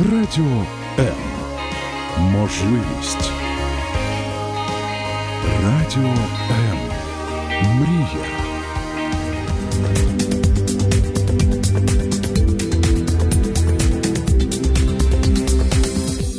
[0.00, 0.66] Радіо
[0.98, 1.14] М.
[2.20, 3.32] Можливість.
[5.64, 6.10] Радіо
[6.50, 6.78] М.
[7.78, 8.26] Мрія.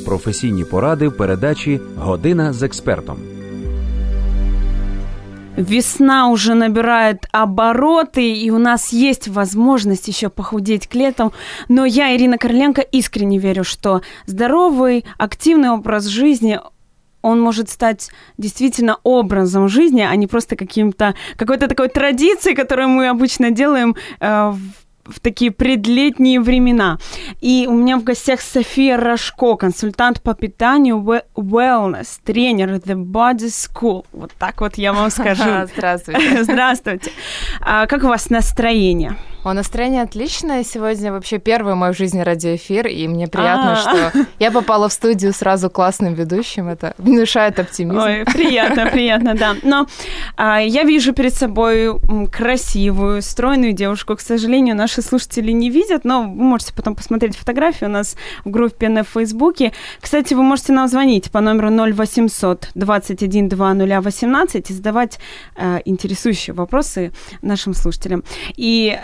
[0.06, 3.31] Професійні поради в передачі Година з експертом.
[5.58, 11.34] Весна уже набирает обороты, и у нас есть возможность еще похудеть к лету.
[11.68, 16.60] Но я, Ирина Короленко, искренне верю, что здоровый, активный образ жизни
[17.22, 23.10] он может стать действительно образом жизни, а не просто каким-то какой-то такой традицией, которую мы
[23.10, 24.54] обычно делаем э,
[25.06, 26.98] в такие предлетние времена.
[27.40, 30.98] И у меня в гостях София Рожко, консультант по питанию
[31.36, 34.06] wellness, тренер The Body School.
[34.12, 35.44] Вот так вот я вам скажу.
[35.74, 36.44] Здравствуйте.
[36.44, 37.12] Здравствуйте.
[37.62, 39.16] А как у вас настроение?
[39.44, 40.64] О, настроение отличное.
[40.64, 44.10] Сегодня вообще первый мой в жизни радиоэфир, и мне приятно, А-а-а.
[44.12, 46.68] что я попала в студию сразу классным ведущим.
[46.68, 47.98] Это внушает оптимизм.
[47.98, 49.56] Ой, приятно, приятно, да.
[49.64, 49.88] Но
[50.38, 52.00] а, я вижу перед собой
[52.32, 54.16] красивую, стройную девушку.
[54.16, 58.16] К сожалению, наши слушатели не видят, но вы можете потом посмотреть фотографию у нас
[58.46, 59.74] в группе на Фейсбуке.
[60.00, 65.20] Кстати, вы можете нам звонить по номеру 0800 21 2018 и задавать
[65.56, 67.12] э, интересующие вопросы
[67.42, 68.24] нашим слушателям.
[68.56, 69.00] И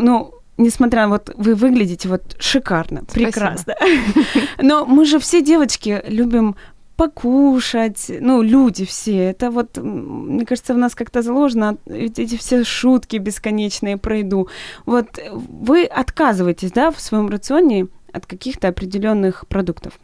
[0.00, 3.30] ну, несмотря вот вы выглядите вот шикарно, Спасибо.
[3.30, 3.74] прекрасно.
[4.62, 6.56] Но мы же все девочки любим
[6.96, 13.16] покушать, ну, люди все, это вот, мне кажется, в нас как-то заложено, эти все шутки
[13.16, 14.48] бесконечные про еду.
[14.84, 19.94] Вот вы отказываетесь, да, в своем рационе от каких-то определенных продуктов?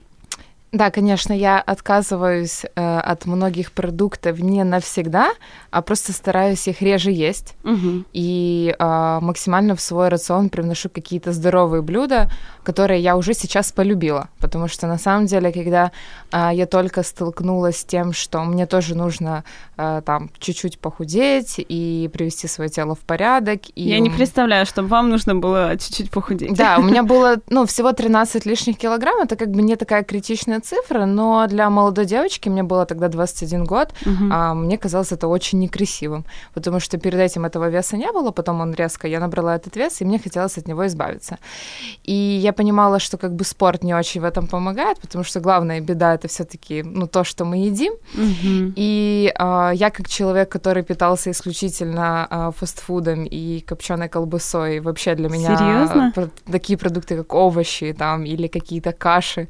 [0.77, 5.31] Да, конечно, я отказываюсь э, от многих продуктов не навсегда,
[5.71, 8.05] а просто стараюсь их реже есть угу.
[8.13, 12.31] и э, максимально в свой рацион привношу какие-то здоровые блюда,
[12.63, 15.93] которые я уже сейчас полюбила, потому что на самом деле, когда
[16.31, 19.45] э, я только столкнулась с тем, что мне тоже нужно
[19.79, 23.61] э, там чуть-чуть похудеть и привести свое тело в порядок.
[23.75, 23.89] И...
[23.89, 26.53] Я не представляю, чтобы вам нужно было чуть-чуть похудеть.
[26.53, 30.61] Да, у меня было, ну, всего 13 лишних килограмм, это как бы не такая критичная
[30.67, 34.25] цифра, но для молодой девочки, мне было тогда 21 год, угу.
[34.31, 38.61] а мне казалось это очень некрасивым, потому что перед этим этого веса не было, потом
[38.61, 41.39] он резко, я набрала этот вес, и мне хотелось от него избавиться.
[42.05, 45.81] И я понимала, что как бы спорт не очень в этом помогает, потому что главная
[45.81, 47.93] беда это все-таки ну то, что мы едим.
[48.15, 48.73] Угу.
[48.77, 55.29] И э, я как человек, который питался исключительно э, фастфудом и копченой колбасой, вообще для
[55.29, 56.31] меня Серьезно?
[56.53, 59.49] такие продукты как овощи там или какие-то каши,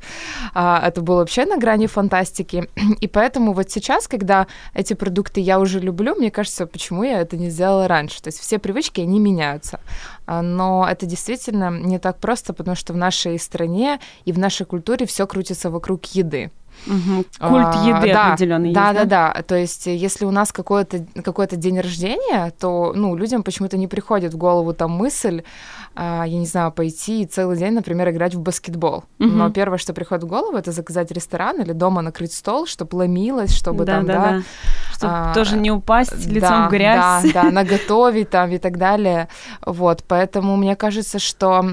[0.54, 2.68] э, это было вообще на грани фантастики.
[3.00, 7.36] И поэтому вот сейчас, когда эти продукты я уже люблю, мне кажется, почему я это
[7.36, 8.22] не сделала раньше.
[8.22, 9.80] То есть все привычки, они меняются.
[10.26, 14.64] А, но это действительно не так просто, потому что в нашей стране и в нашей
[14.64, 16.50] культуре все крутится вокруг еды.
[16.86, 17.24] Угу.
[17.40, 19.42] Культ еды да, определенный да, есть, да, да, да.
[19.42, 24.34] То есть, если у нас какой-то какой день рождения, то ну, людям почему-то не приходит
[24.34, 28.40] в голову там мысль, а, я не знаю, пойти и целый день, например, играть в
[28.40, 29.04] баскетбол.
[29.18, 29.28] Угу.
[29.28, 33.54] Но первое, что приходит в голову, это заказать ресторан или дома накрыть стол, чтобы ломилось,
[33.54, 34.42] чтобы да, там, да, да, да.
[34.94, 37.32] чтобы а, тоже не упасть лицом да, в грязь.
[37.32, 39.28] Да, да, наготовить там и так далее.
[39.64, 41.64] Вот, поэтому мне кажется, что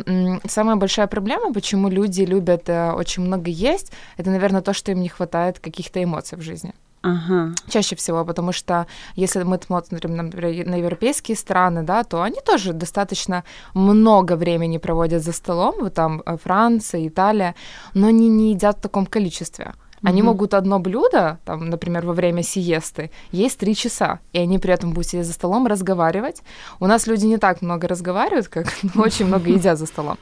[0.47, 5.01] самая большая проблема, почему люди любят э, очень много есть, это, наверное, то, что им
[5.01, 6.73] не хватает каких-то эмоций в жизни.
[7.03, 7.51] Ага.
[7.67, 8.87] Чаще всего, потому что
[9.17, 13.43] если мы смотрим, например, на европейские страны, да, то они тоже достаточно
[13.73, 17.55] много времени проводят за столом, вот там э, Франция, Италия,
[17.93, 19.73] но они не едят в таком количестве.
[20.03, 20.25] Они mm-hmm.
[20.25, 24.93] могут одно блюдо, там, например, во время сиесты, есть три часа, и они при этом
[24.93, 26.41] будут сидеть за столом, разговаривать.
[26.79, 30.17] У нас люди не так много разговаривают, как ну, очень много едят за столом.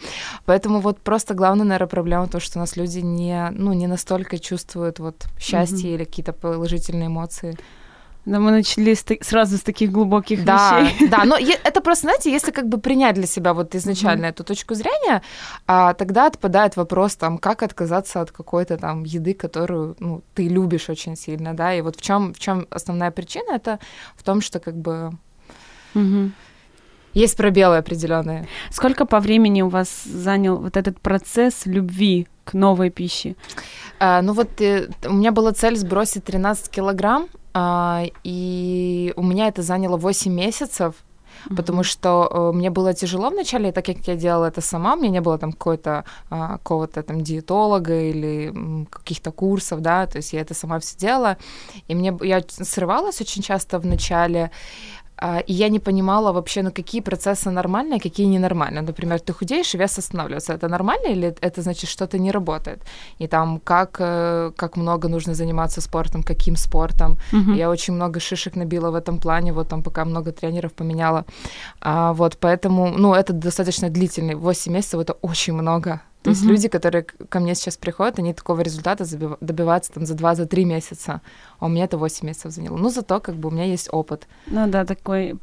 [0.45, 4.37] Поэтому вот просто главная, наверное, проблема то, что у нас люди не, ну, не настолько
[4.37, 5.95] чувствуют вот счастье mm-hmm.
[5.95, 7.57] или какие-то положительные эмоции.
[8.25, 11.09] Да, мы начали с, сразу с таких глубоких да, вещей.
[11.09, 14.29] Да, но это просто, знаете, если как бы принять для себя вот изначально mm-hmm.
[14.29, 15.23] эту точку зрения,
[15.65, 20.89] а, тогда отпадает вопрос, там, как отказаться от какой-то там еды, которую ну, ты любишь
[20.89, 23.79] очень сильно, да, и вот в чем в чем основная причина, это
[24.15, 25.11] в том, что как бы...
[25.95, 26.31] Mm-hmm.
[27.13, 28.47] Есть пробелы определенные.
[28.69, 33.35] Сколько по времени у вас занял вот этот процесс любви к новой пище?
[33.99, 39.47] А, ну вот э, у меня была цель сбросить 13 килограмм, а, и у меня
[39.47, 40.95] это заняло 8 месяцев,
[41.45, 41.55] Mm-hmm.
[41.55, 45.09] Потому что э, мне было тяжело вначале, так как я делала это сама, у меня
[45.09, 50.33] не было там какой-то э, какого-то там диетолога или м, каких-то курсов, да, то есть
[50.33, 51.37] я это сама все делала,
[51.87, 54.51] и мне я срывалась очень часто в начале,
[55.47, 58.81] и я не понимала вообще, ну, какие процессы нормальные, а какие ненормальные.
[58.81, 60.53] Например, ты худеешь, и вес останавливается.
[60.53, 62.81] Это нормально или это значит, что-то не работает?
[63.19, 67.17] И там, как, э, как много нужно заниматься спортом, каким спортом.
[67.33, 67.51] Угу.
[67.53, 71.25] Я очень много шишек набила в этом плане, вот там пока много тренеров поменяла.
[71.81, 76.01] А, вот, поэтому, ну, это достаточно длительный, 8 месяцев, это очень много.
[76.23, 79.05] То есть люди, которые ко мне сейчас приходят, они такого результата
[79.41, 81.21] добиваются там за 2-3 месяца,
[81.59, 82.77] а у меня это 8 месяцев заняло.
[82.77, 84.27] Ну, зато как бы у меня есть опыт.
[84.47, 85.35] Ну да, такой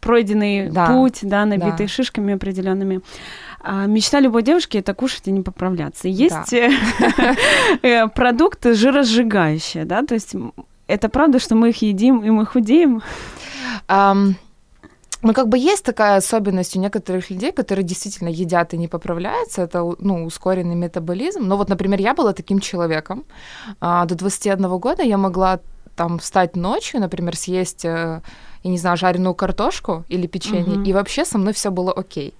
[0.00, 1.88] пройденный да, путь, да, набитый да.
[1.88, 3.00] шишками определенными.
[3.60, 6.08] А мечта любой девушки это кушать и не поправляться.
[6.08, 7.36] Есть да.
[7.82, 10.34] Э, продукты жиросжигающие, да, то есть
[10.86, 13.02] это правда, что мы их едим и мы худеем?
[13.88, 14.34] Um,
[15.22, 19.62] ну, как бы есть такая особенность у некоторых людей, которые действительно едят и не поправляются.
[19.62, 21.42] Это, ну, ускоренный метаболизм.
[21.42, 23.24] Но вот, например, я была таким человеком.
[23.80, 25.60] А, до 21 года я могла
[25.96, 28.22] там встать ночью, например, съесть э,
[28.62, 30.82] я не знаю, жареную картошку или печенье, угу.
[30.82, 32.34] и вообще со мной все было окей.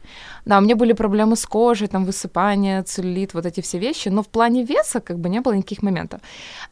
[0.45, 4.23] Да, у меня были проблемы с кожей, там высыпание, целлюлит, вот эти все вещи, но
[4.23, 6.21] в плане веса как бы не было никаких моментов.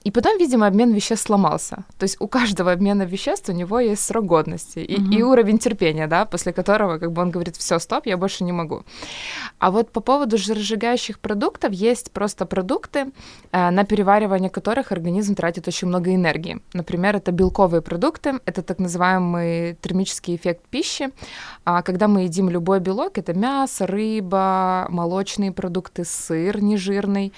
[0.05, 1.85] И потом, видимо, обмен веществ сломался.
[1.99, 5.13] То есть у каждого обмена веществ у него есть срок годности и, угу.
[5.13, 8.53] и уровень терпения, да, после которого как бы он говорит, все, стоп, я больше не
[8.53, 8.83] могу.
[9.59, 13.07] А вот по поводу жиросжигающих продуктов есть просто продукты,
[13.53, 16.61] э, на переваривание которых организм тратит очень много энергии.
[16.73, 21.11] Например, это белковые продукты, это так называемый термический эффект пищи.
[21.65, 27.33] А когда мы едим любой белок, это мясо, мясо, рыба, молочные продукты, сыр нежирный,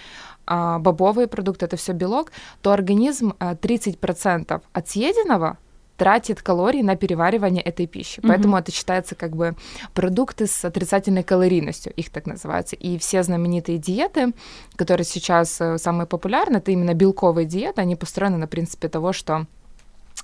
[0.46, 2.32] а, бобовые продукты, это все белок,
[2.62, 5.58] то организм 30% э, от съеденного
[5.96, 8.20] тратит калории на переваривание этой пищи.
[8.20, 8.28] Mm-hmm.
[8.28, 9.54] Поэтому это считается как бы
[9.94, 12.74] продукты с отрицательной калорийностью, их так называется.
[12.76, 14.32] И все знаменитые диеты,
[14.76, 19.46] которые сейчас э, самые популярные, это именно белковые диеты, они построены на принципе того, что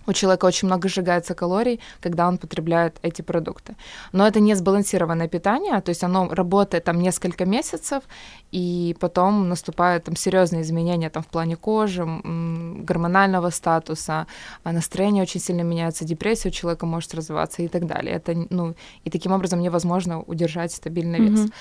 [0.07, 3.75] у человека очень много сжигается калорий, когда он потребляет эти продукты.
[4.13, 8.05] Но это не сбалансированное питание, то есть оно работает там несколько месяцев,
[8.53, 14.27] и потом наступают там серьезные изменения там в плане кожи, гормонального статуса,
[14.65, 18.15] а настроение очень сильно меняется, депрессия у человека может развиваться и так далее.
[18.15, 18.75] Это, ну,
[19.05, 21.41] и таким образом невозможно удержать стабильный вес.
[21.41, 21.53] Mm-hmm.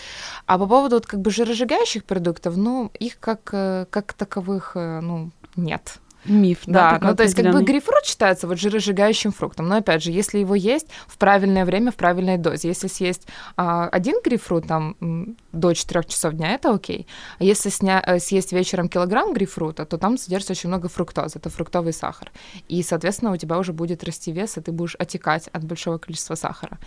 [0.45, 5.00] А по поводу вот как бы жиросжигающих продуктов, ну, их как, э, как таковых, э,
[5.01, 6.60] ну, нет миф.
[6.66, 10.12] Да, да ну то есть как бы грейпфрут считается вот жиросжигающим фруктом, но опять же,
[10.12, 13.27] если его есть в правильное время, в правильной дозе, если съесть
[13.57, 17.07] а, один грейпфрут там до 4 часов дня, это окей.
[17.39, 21.50] А если сня- э, съесть вечером килограмм грейпфрута, то там содержится очень много фруктозы, это
[21.50, 22.31] фруктовый сахар.
[22.68, 26.36] И, соответственно, у тебя уже будет расти вес, и ты будешь отекать от большого количества
[26.36, 26.78] сахара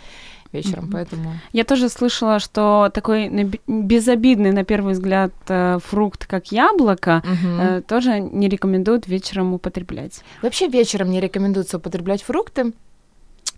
[0.51, 0.93] вечером, mm-hmm.
[0.93, 1.33] поэтому...
[1.53, 3.29] Я тоже слышала, что такой
[3.67, 7.81] безобидный, на первый взгляд, э, фрукт, как яблоко, mm-hmm.
[7.81, 10.23] тоже не рекомендуют вечером употреблять.
[10.41, 12.73] Вообще вечером не рекомендуется употреблять фрукты,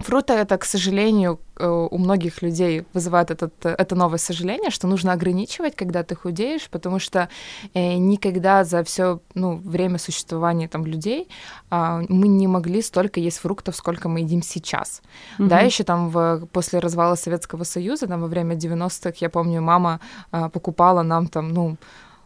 [0.01, 5.13] Фрута это, к сожалению, э, у многих людей вызывает этот, это новое сожаление, что нужно
[5.13, 7.29] ограничивать, когда ты худеешь, потому что
[7.73, 11.27] э, никогда за все ну, время существования там людей
[11.71, 15.01] э, мы не могли столько есть фруктов, сколько мы едим сейчас.
[15.39, 15.47] Mm-hmm.
[15.47, 19.99] Да, еще там в, после развала Советского Союза, там во время 90-х, я помню, мама
[20.31, 21.77] э, покупала нам там, ну,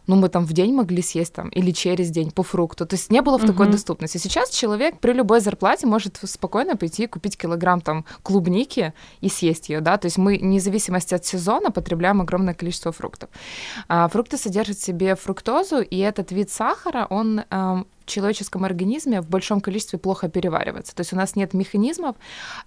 [0.06, 2.86] ну, мы там в день могли съесть там, или через день по фрукту.
[2.86, 3.72] То есть не было в такой uh-huh.
[3.72, 4.18] доступности.
[4.18, 9.68] Сейчас человек при любой зарплате может спокойно пойти и купить килограмм там клубники и съесть
[9.68, 13.28] ее, да, то есть мы, вне зависимости от сезона, потребляем огромное количество фруктов.
[13.88, 19.28] А, фрукты содержат в себе фруктозу, и этот вид сахара, он в человеческом организме в
[19.28, 20.94] большом количестве плохо переваривается.
[20.94, 22.16] То есть у нас нет механизмов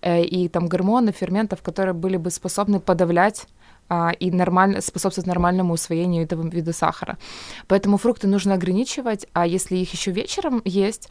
[0.02, 3.48] э, и там гормонов, ферментов, которые были бы способны подавлять
[4.20, 7.18] и нормально, способствует нормальному усвоению этого вида сахара.
[7.68, 11.10] Поэтому фрукты нужно ограничивать, а если их еще вечером есть,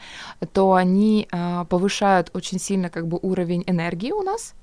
[0.53, 4.55] то они а, повышают очень сильно как бы уровень энергии у нас,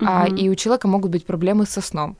[0.00, 2.16] а, и у человека могут быть проблемы со сном.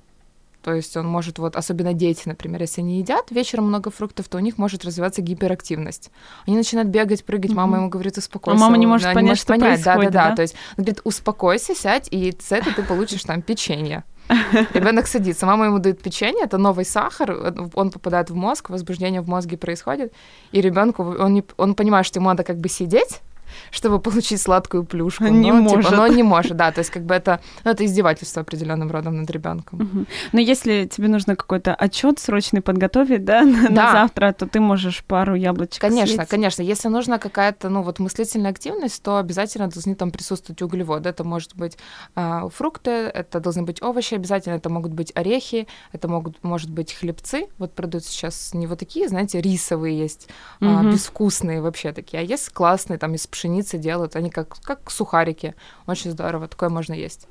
[0.65, 4.39] То есть он может, вот, особенно дети, например, если они едят вечером много фруктов, то
[4.39, 6.11] у них может развиваться гиперактивность.
[6.47, 7.55] Они начинают бегать, прыгать, mm-hmm.
[7.55, 8.57] мама ему говорит, успокойся.
[8.57, 9.83] А мама не может понять, не может что понять.
[9.83, 10.37] происходит, да, да, да.
[10.37, 14.05] То есть, говорит, успокойся, сядь, и с этого ты получишь там печенье.
[14.75, 19.29] Ребенок садится, мама ему дает печенье, это новый сахар, он попадает в мозг, возбуждение в
[19.29, 20.13] мозге происходит,
[20.53, 23.21] и ребенку он, не, он понимает, что ему надо как бы сидеть,
[23.71, 25.25] чтобы получить сладкую плюшку.
[25.25, 25.85] Не но, может.
[25.91, 26.73] Типа, но не может, да.
[26.73, 29.81] То есть, как бы это, ну, это издевательство определенным родом над ребенком.
[29.81, 30.07] Угу.
[30.33, 33.71] Но если тебе нужно какой-то отчет срочный подготовить, да, на, да.
[33.71, 36.31] на завтра, то ты можешь пару яблочек Конечно, съесть.
[36.31, 36.63] конечно.
[36.63, 41.09] Если нужна какая-то, ну, вот мыслительная активность, то обязательно должны там присутствовать углеводы.
[41.09, 41.79] Это может быть
[42.17, 46.93] э, фрукты, это должны быть овощи обязательно, это могут быть орехи, это могут, может быть
[46.93, 47.47] хлебцы.
[47.59, 50.29] Вот продаются сейчас не вот такие, знаете, рисовые есть,
[50.61, 50.71] угу.
[50.71, 54.91] э, безвкусные вообще такие, а есть классные там из пшеницы пшеницы делают, они как, как
[54.91, 55.55] сухарики.
[55.87, 57.27] Очень здорово, такое можно есть.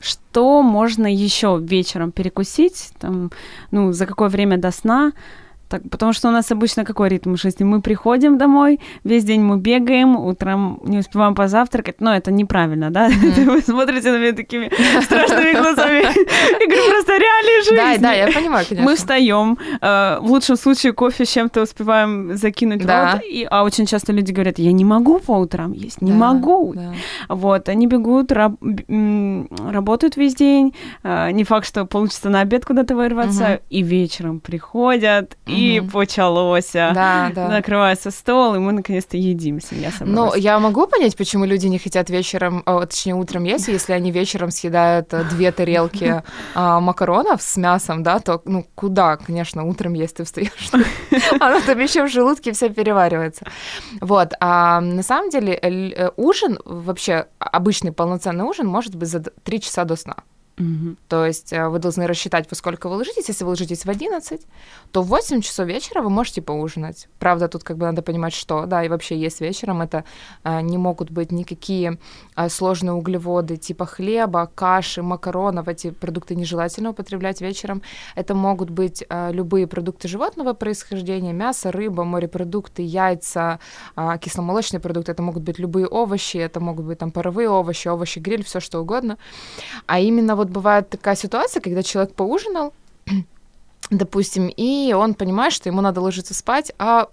[0.00, 3.30] Что можно еще вечером перекусить, там,
[3.72, 5.12] ну, за какое время до сна?
[5.70, 7.62] Так, потому что у нас обычно какой ритм жизни?
[7.62, 12.00] Мы приходим домой, весь день мы бегаем, утром не успеваем позавтракать.
[12.00, 13.08] Но это неправильно, да?
[13.08, 13.44] Mm-hmm.
[13.50, 14.68] Вы смотрите на меня такими
[15.02, 16.02] страшными глазами.
[16.02, 18.02] Я говорю, просто реалии жизни.
[18.02, 18.90] Да, да, я понимаю, конечно.
[18.90, 23.22] Мы встаем, э, в лучшем случае кофе с чем-то успеваем закинуть в рот.
[23.30, 26.74] И, а очень часто люди говорят, я не могу по утрам есть, не могу.
[27.28, 28.54] Вот, они бегут, раб,
[28.88, 30.74] работают весь день.
[31.04, 33.60] Э, не факт, что получится на обед куда-то вырваться.
[33.70, 36.72] И вечером приходят, и и почалось.
[36.72, 37.48] Да, да.
[37.48, 40.34] Накрывается стол, и мы наконец-то едим, семья собралась.
[40.34, 44.10] Ну, я могу понять, почему люди не хотят вечером, о, точнее, утром есть, если они
[44.10, 46.22] вечером съедают э, две тарелки
[46.54, 50.70] а, макаронов с мясом, да, то, ну, куда, конечно, утром есть ты встаешь.
[51.40, 53.44] Оно там еще в желудке все переваривается.
[54.00, 59.60] Вот, а на самом деле э, ужин, вообще обычный полноценный ужин может быть за три
[59.60, 60.16] часа до сна.
[60.60, 60.96] Угу.
[61.08, 63.28] То есть э, вы должны рассчитать, во сколько вы ложитесь.
[63.28, 64.42] Если вы ложитесь в 11,
[64.92, 67.08] то в 8 часов вечера вы можете поужинать.
[67.18, 69.80] Правда, тут как бы надо понимать, что, да, и вообще есть вечером.
[69.80, 70.04] Это
[70.42, 71.98] а, не могут быть никакие
[72.34, 75.66] а, сложные углеводы типа хлеба, каши, макаронов.
[75.66, 77.80] Эти продукты нежелательно употреблять вечером.
[78.14, 83.60] Это могут быть а, любые продукты животного происхождения, мясо, рыба, морепродукты, яйца,
[83.96, 85.12] а, кисломолочные продукты.
[85.12, 88.80] Это могут быть любые овощи, это могут быть там паровые овощи, овощи гриль, все что
[88.80, 89.16] угодно.
[89.86, 92.72] А именно вот бывает такая ситуация, когда человек поужинал,
[93.90, 97.08] допустим, и он понимает, что ему надо ложиться спать, а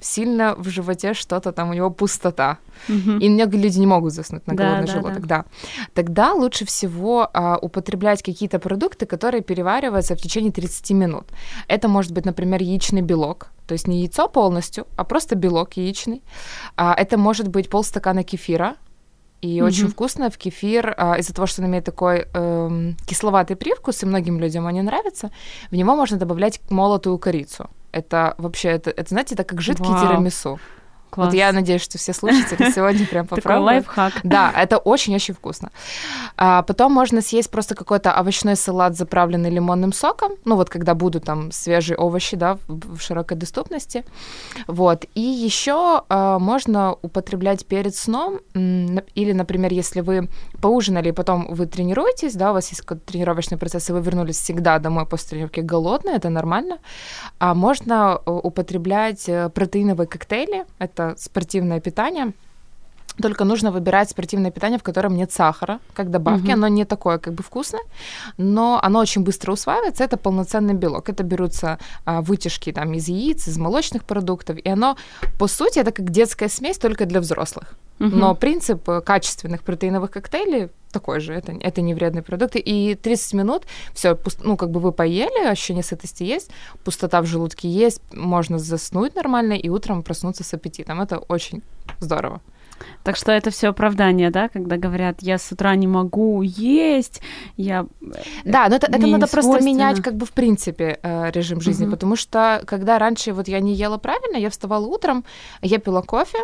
[0.00, 2.58] сильно в животе что-то там, у него пустота.
[2.88, 3.18] Mm-hmm.
[3.18, 5.44] И многие люди не могут заснуть на голодный да, желудок, да, да.
[5.94, 11.24] Тогда лучше всего а, употреблять какие-то продукты, которые перевариваются в течение 30 минут.
[11.66, 16.22] Это может быть, например, яичный белок, то есть не яйцо полностью, а просто белок яичный.
[16.76, 18.76] А, это может быть полстакана кефира,
[19.40, 19.64] и mm-hmm.
[19.64, 24.06] очень вкусно в кефир, а, из-за того, что он имеет такой эм, кисловатый привкус, и
[24.06, 25.30] многим людям он не нравится,
[25.70, 27.70] в него можно добавлять молотую корицу.
[27.92, 30.06] Это вообще, это, это знаете, это как жидкий Вау.
[30.06, 30.58] тирамису.
[31.10, 31.28] Класс.
[31.28, 33.86] Вот я надеюсь, что все слушатели сегодня прям попробуют.
[33.86, 34.20] Такой лайфхак.
[34.22, 35.70] Да, это очень-очень вкусно.
[36.36, 40.32] А потом можно съесть просто какой-то овощной салат, заправленный лимонным соком.
[40.44, 44.04] Ну вот когда будут там свежие овощи, да, в широкой доступности.
[44.66, 45.04] Вот.
[45.14, 48.40] И еще а, можно употреблять перед сном.
[48.54, 50.28] Или, например, если вы
[50.60, 54.36] поужинали, и потом вы тренируетесь, да, у вас есть какой-то тренировочный процесс, и вы вернулись
[54.36, 56.78] всегда домой после тренировки голодные, это нормально.
[57.38, 60.64] А можно э, употреблять э, протеиновые коктейли.
[60.78, 62.32] Это это спортивное питание.
[63.20, 66.46] Только нужно выбирать спортивное питание, в котором нет сахара, как добавки.
[66.46, 66.52] Угу.
[66.52, 67.82] Оно не такое как бы вкусное,
[68.36, 70.04] но оно очень быстро усваивается.
[70.04, 71.08] Это полноценный белок.
[71.08, 74.56] Это берутся а, вытяжки там, из яиц, из молочных продуктов.
[74.56, 74.96] И оно,
[75.38, 77.74] по сути, это как детская смесь, только для взрослых.
[78.00, 78.16] Угу.
[78.16, 81.34] Но принцип э, качественных протеиновых коктейлей такой же.
[81.34, 82.60] Это, это не вредные продукты.
[82.60, 86.50] И 30 минут, все, ну, как бы вы поели, ощущение сытости есть,
[86.84, 91.00] пустота в желудке есть, можно заснуть нормально и утром проснуться с аппетитом.
[91.00, 91.62] Это очень
[91.98, 92.40] здорово.
[93.02, 97.20] Так что это все оправдание, да, когда говорят, я с утра не могу есть,
[97.56, 97.86] я...
[98.02, 98.06] Э,
[98.44, 101.92] да, но это, это надо просто менять как бы в принципе э, режим жизни, угу.
[101.92, 105.24] потому что когда раньше вот я не ела правильно, я вставала утром,
[105.62, 106.38] я пила кофе,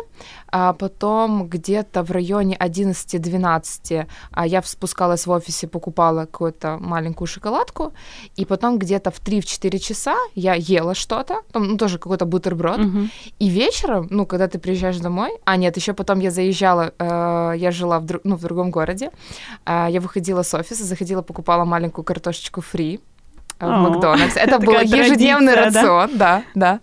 [0.47, 7.93] а потом где-то в районе 11-12 а я спускалась в офисе, покупала какую-то маленькую шоколадку,
[8.35, 12.99] и потом где-то в 3-4 часа я ела что-то, там, ну, тоже какой-то бутерброд, угу.
[13.39, 17.71] и вечером, ну, когда ты приезжаешь домой, а нет, еще потом я заезжала, э, я
[17.71, 19.11] жила в, друг, ну, в другом городе,
[19.65, 22.99] э, я выходила с офиса, заходила, покупала маленькую картошечку фри,
[23.65, 24.35] в Макдональдс.
[24.37, 26.79] Это был ежедневный рацион, да, да.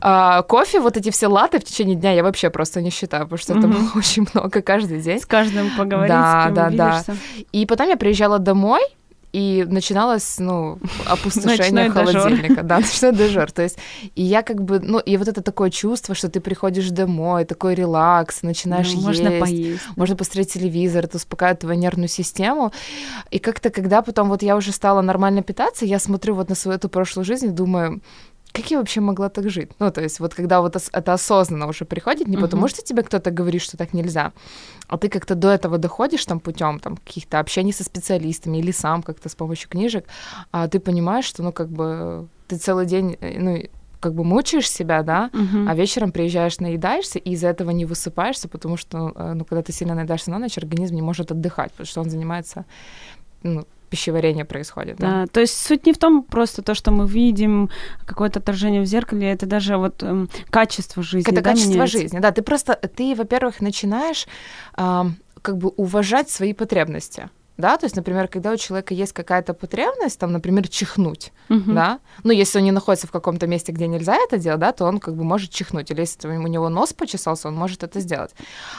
[0.00, 3.38] А, кофе, вот эти все латы в течение дня я вообще просто не считаю, потому
[3.38, 5.20] что это было очень много каждый день.
[5.20, 7.04] С каждым поговорить, да, да, да.
[7.52, 8.82] И потом я приезжала домой,
[9.32, 13.50] и начиналось, ну, опустошение холодильника, да, ночной дежур.
[13.52, 13.78] То есть,
[14.14, 17.74] и я как бы, ну, и вот это такое чувство, что ты приходишь домой, такой
[17.74, 22.72] релакс, начинаешь ну, можно есть, поесть, можно посмотреть телевизор, это успокаивает твою нервную систему.
[23.30, 26.76] И как-то, когда потом вот я уже стала нормально питаться, я смотрю вот на свою
[26.76, 28.00] эту прошлую жизнь и думаю,
[28.52, 29.70] как я вообще могла так жить?
[29.78, 32.40] Ну, то есть вот когда вот это осознанно уже приходит, не uh-huh.
[32.40, 34.32] потому что тебе кто-то говорит, что так нельзя,
[34.88, 39.02] а ты как-то до этого доходишь там путем там каких-то общений со специалистами или сам
[39.02, 40.06] как-то с помощью книжек,
[40.52, 43.62] а ты понимаешь, что, ну, как бы ты целый день, э, ну,
[44.00, 45.66] как бы мучаешь себя, да, uh-huh.
[45.68, 49.72] а вечером приезжаешь, наедаешься, и из-за этого не высыпаешься, потому что, э, ну, когда ты
[49.72, 52.64] сильно наедаешься на ночь, организм не может отдыхать, потому что он занимается,
[53.42, 54.96] ну, пищеварение происходит.
[54.96, 55.10] Да.
[55.10, 57.68] да, то есть суть не в том просто то, что мы видим,
[58.06, 61.32] какое-то отражение в зеркале, это даже вот эм, качество жизни.
[61.32, 61.98] Это да, качество меняется?
[61.98, 62.30] жизни, да.
[62.30, 64.26] Ты просто, ты, во-первых, начинаешь
[64.76, 65.02] э,
[65.42, 70.18] как бы уважать свои потребности да, то есть, например, когда у человека есть какая-то потребность,
[70.18, 71.74] там, например, чихнуть, uh-huh.
[71.74, 74.84] да, ну, если он не находится в каком-то месте, где нельзя это делать, да, то
[74.86, 78.34] он как бы может чихнуть, или если у него нос почесался, он может это сделать.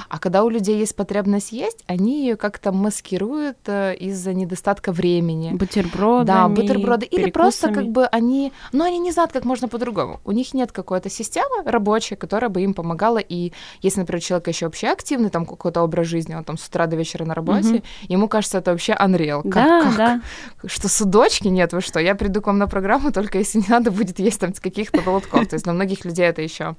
[0.09, 5.51] А когда у людей есть потребность есть, они ее как-то маскируют э, из-за недостатка времени.
[5.53, 6.25] Бутерброды.
[6.25, 7.05] Да, бутерброды.
[7.05, 10.19] Или просто как бы они, ну, они не знают, как можно по-другому.
[10.25, 13.51] У них нет какой-то системы рабочей, которая бы им помогала, и
[13.81, 16.95] если, например, человек еще вообще активный, там, какой-то образ жизни, он там с утра до
[16.95, 17.83] вечера на работе, uh-huh.
[18.07, 19.43] ему кажется, это вообще unreal.
[19.43, 19.97] Как, да, как?
[19.97, 20.21] да.
[20.65, 21.99] Что судочки нет, вы что?
[21.99, 25.47] Я приду к вам на программу только если не надо будет есть там каких-то болотков.
[25.47, 26.75] То есть для многих людей это еще,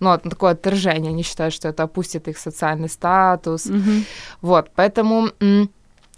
[0.00, 1.10] ну, такое отторжение.
[1.10, 3.68] Они считают, что это опустит их социальный статус.
[4.40, 5.30] Вот, поэтому...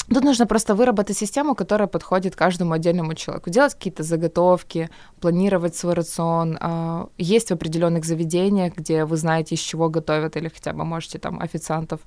[0.09, 3.49] м, Тут нужно просто выработать систему, которая подходит каждому отдельному человеку.
[3.49, 4.89] Делать какие-то заготовки,
[5.21, 6.57] планировать свой рацион.
[6.61, 11.19] а, Есть в определенных заведениях, где вы знаете, из чего готовят, или хотя бы можете
[11.19, 11.99] там официантов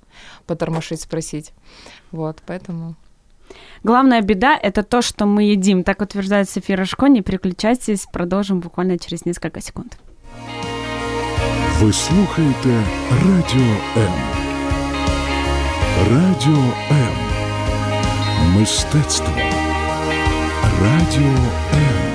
[0.47, 1.53] потормошить, спросить.
[2.13, 2.95] Вот, поэтому...
[3.85, 5.83] Главная беда — это то, что мы едим.
[5.83, 7.09] Так утверждает София Рожко.
[7.09, 9.97] Не переключайтесь, продолжим буквально через несколько секунд.
[11.81, 14.13] Ви слухаєте Радіо М.
[16.11, 17.18] Радіо М.
[18.58, 19.34] Мистецтво.
[20.82, 21.22] Радіо
[21.74, 22.10] М.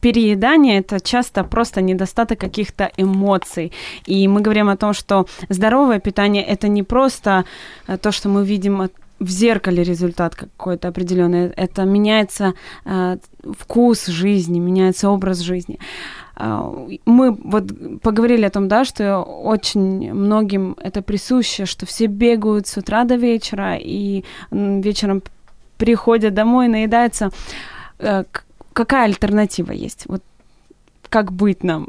[0.00, 3.72] переедание это часто просто недостаток каких-то эмоций.
[4.06, 7.44] И мы говорим о том, что здоровое питание это не просто
[7.88, 8.88] э, то, что мы видим
[9.18, 11.48] в зеркале результат какой-то определенный.
[11.56, 13.18] Это меняется э,
[13.58, 15.78] вкус жизни, меняется образ жизни.
[16.36, 16.72] А,
[17.04, 22.76] Мы вот поговорили о том, да, что очень многим это присуще, что все бегают с
[22.76, 25.22] утра до вечера и вечером
[25.76, 27.30] приходят домой, наедаются.
[27.98, 28.24] Э,
[28.72, 30.04] Какая альтернатива есть?
[30.06, 30.22] Вот
[31.08, 31.88] как быть нам?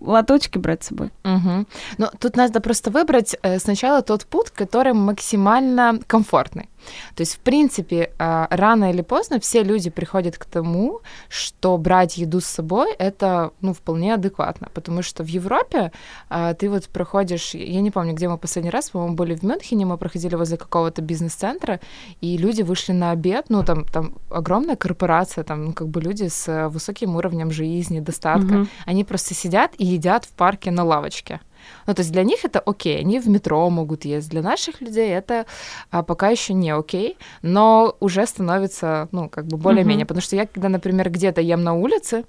[0.00, 1.10] Лоточки брать с собой?
[1.24, 1.66] Мгм.
[1.98, 6.68] Ну, тут надо просто выбрать э, сначала тот путь, который максимально комфортный.
[7.14, 12.18] То есть, в принципе, а, рано или поздно все люди приходят к тому, что брать
[12.18, 14.68] еду с собой это ну, вполне адекватно.
[14.74, 15.92] Потому что в Европе
[16.28, 19.86] а, ты вот проходишь, я не помню, где мы последний раз, по-моему, были в Мюнхене,
[19.86, 21.80] мы проходили возле какого-то бизнес-центра,
[22.20, 26.28] и люди вышли на обед, ну, там, там огромная корпорация, там, ну, как бы люди
[26.28, 28.68] с э, высоким уровнем жизни, достатка, Мгм.
[28.86, 31.40] они просто сидят и едят в парке на лавочке.
[31.86, 34.30] Ну, то есть для них это окей, они в метро могут есть.
[34.30, 35.46] Для наших людей это
[35.90, 40.04] а, пока еще не окей, но уже становится, ну, как бы более-менее.
[40.04, 40.08] Мгм.
[40.08, 42.24] Потому что я, когда, например, где-то ем на улице,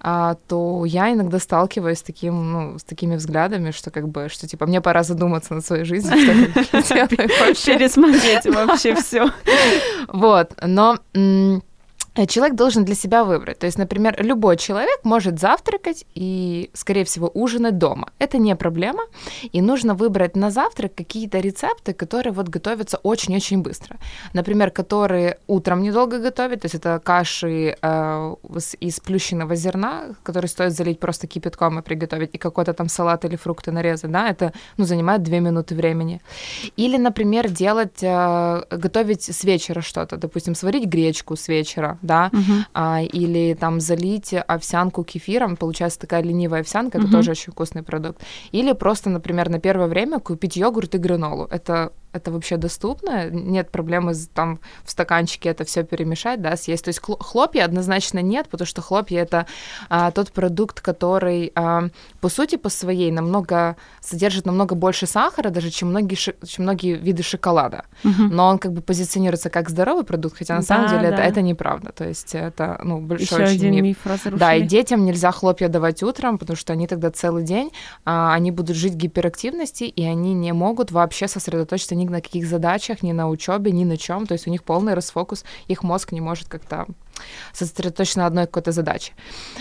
[0.00, 4.46] а, то я иногда сталкиваюсь с, таким, ну, с такими взглядами, что как бы, что
[4.46, 6.18] типа мне пора задуматься над своей жизнью,
[6.84, 7.78] что я делаю вообще.
[7.78, 9.30] Пересмотреть вообще все.
[10.08, 10.98] Вот, но
[12.28, 13.58] человек должен для себя выбрать.
[13.58, 18.08] То есть, например, любой человек может завтракать и, скорее всего, ужинать дома.
[18.18, 19.02] Это не проблема.
[19.52, 23.98] И нужно выбрать на завтрак какие-то рецепты, которые вот готовятся очень-очень быстро.
[24.32, 28.34] Например, которые утром недолго готовить, то есть это каши э,
[28.80, 33.36] из плющенного зерна, которые стоит залить просто кипятком и приготовить, и какой-то там салат или
[33.36, 36.20] фрукты нарезать, да, это, ну, занимает две минуты времени.
[36.76, 42.30] Или, например, делать, э, готовить с вечера что-то, допустим, сварить гречку с вечера, да,
[42.74, 47.16] а, или там залить овсянку кефиром, получается такая ленивая овсянка, это Мгм.
[47.16, 48.22] тоже очень вкусный продукт.
[48.52, 51.46] Или просто, например, на первое время купить йогурт и гранолу.
[51.50, 56.84] Это это вообще доступно, нет проблемы там в стаканчике это все перемешать, да, съесть.
[56.84, 59.46] То есть хло- хлопья однозначно нет, потому что хлопья это
[59.88, 61.88] а, тот продукт, который а,
[62.20, 67.22] по сути по своей намного содержит намного больше сахара, даже чем многие чем многие виды
[67.22, 71.16] шоколада но он как бы позиционируется как здоровый продукт, хотя на самом Да, деле это,
[71.16, 71.24] да.
[71.24, 71.92] это неправда.
[71.92, 73.82] То есть это ну, большой Еще очень один миф.
[73.82, 74.38] миф разрушили.
[74.38, 77.70] Да, и детям нельзя хлопья давать утром, потому что они тогда целый день,
[78.04, 82.46] а, они будут жить в гиперактивности, и они не могут вообще сосредоточиться ни на каких
[82.46, 84.26] задачах, ни на учебе, ни на чем.
[84.26, 86.86] То есть у них полный расфокус, их мозг не может как-то
[87.52, 89.12] сосредоточиться на одной какой-то задаче.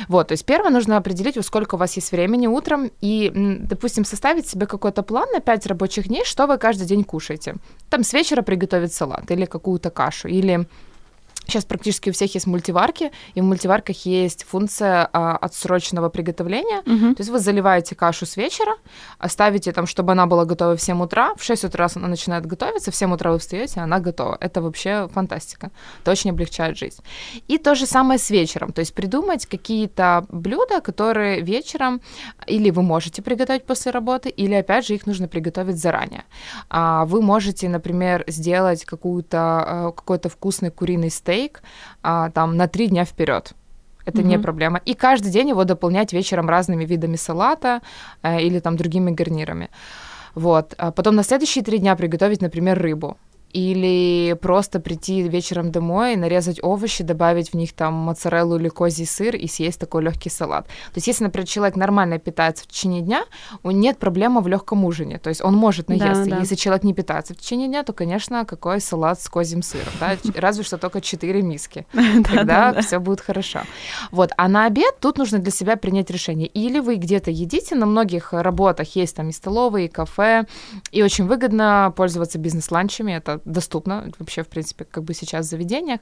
[0.07, 4.05] Вот, то есть первое нужно определить, во сколько у вас есть времени утром, и, допустим,
[4.05, 7.55] составить себе какой-то план на 5 рабочих дней, что вы каждый день кушаете.
[7.89, 10.67] Там с вечера приготовить салат или какую-то кашу, или
[11.47, 16.81] Сейчас практически у всех есть мультиварки, и в мультиварках есть функция а, отсроченного приготовления.
[16.85, 17.15] Мгм.
[17.15, 18.73] То есть вы заливаете кашу с вечера,
[19.19, 22.91] оставите там, чтобы она была готова в 7 утра, в 6 утра она начинает готовиться,
[22.91, 24.37] в 7 утра вы встаете, она готова.
[24.39, 25.71] Это вообще фантастика.
[26.01, 27.01] Это очень облегчает жизнь.
[27.47, 28.71] И то же самое с вечером.
[28.71, 32.01] То есть придумать какие-то блюда, которые вечером
[32.47, 36.23] или вы можете приготовить после работы, или опять же их нужно приготовить заранее.
[36.69, 41.32] А, Вы можете, например, сделать какую-то, э, какой-то вкусный куриный стейк
[42.01, 43.53] а, там на три дня вперед.
[44.05, 44.43] Это не Мгм.
[44.43, 44.81] проблема.
[44.85, 47.81] И каждый день его дополнять вечером разными видами салата
[48.23, 49.69] э, или там другими гарнирами.
[50.35, 50.73] Вот.
[50.77, 53.17] А потом на следующие три дня приготовить, например, рыбу.
[53.53, 59.35] Или просто прийти вечером домой, нарезать овощи, добавить в них там моцареллу или козий сыр
[59.35, 60.65] и съесть такой легкий салат.
[60.65, 63.25] То есть, если, например, человек нормально питается в течение дня,
[63.63, 65.19] у нет проблемы в легком ужине.
[65.19, 66.29] То есть он может Да, наесться.
[66.29, 66.39] да.
[66.39, 69.93] Если человек не питается в течение дня, то, конечно, какой салат с козьим сыром.
[69.99, 70.17] Да?
[70.35, 71.85] Разве что только четыре миски.
[72.33, 73.61] Тогда все будет хорошо.
[74.11, 74.31] Вот.
[74.37, 76.47] А на обед тут нужно для себя принять решение.
[76.47, 80.45] Или вы где-то едите, на многих работах есть там и столовые, и кафе,
[80.91, 85.99] и очень выгодно пользоваться бизнес-ланчами, это доступно вообще, в принципе, как бы сейчас в заведениях.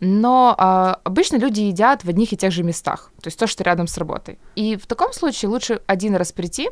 [0.00, 3.64] Но а, обычно люди едят в одних и тех же местах, то есть то, что
[3.64, 4.38] рядом с работой.
[4.56, 6.70] И в таком случае лучше один раз прийти,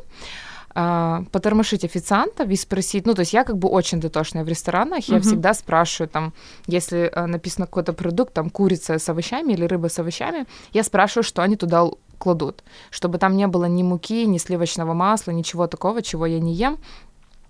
[0.73, 5.09] а, потормошить официанта и спросить, ну, то есть я как бы очень дотошная в ресторанах,
[5.09, 5.23] я Мгм.
[5.23, 6.33] всегда спрашиваю, там,
[6.67, 11.23] если а, написано какой-то продукт, там, курица с овощами или рыба с овощами, я спрашиваю,
[11.23, 16.01] что они туда кладут, чтобы там не было ни муки, ни сливочного масла, ничего такого,
[16.01, 16.77] чего я не ем,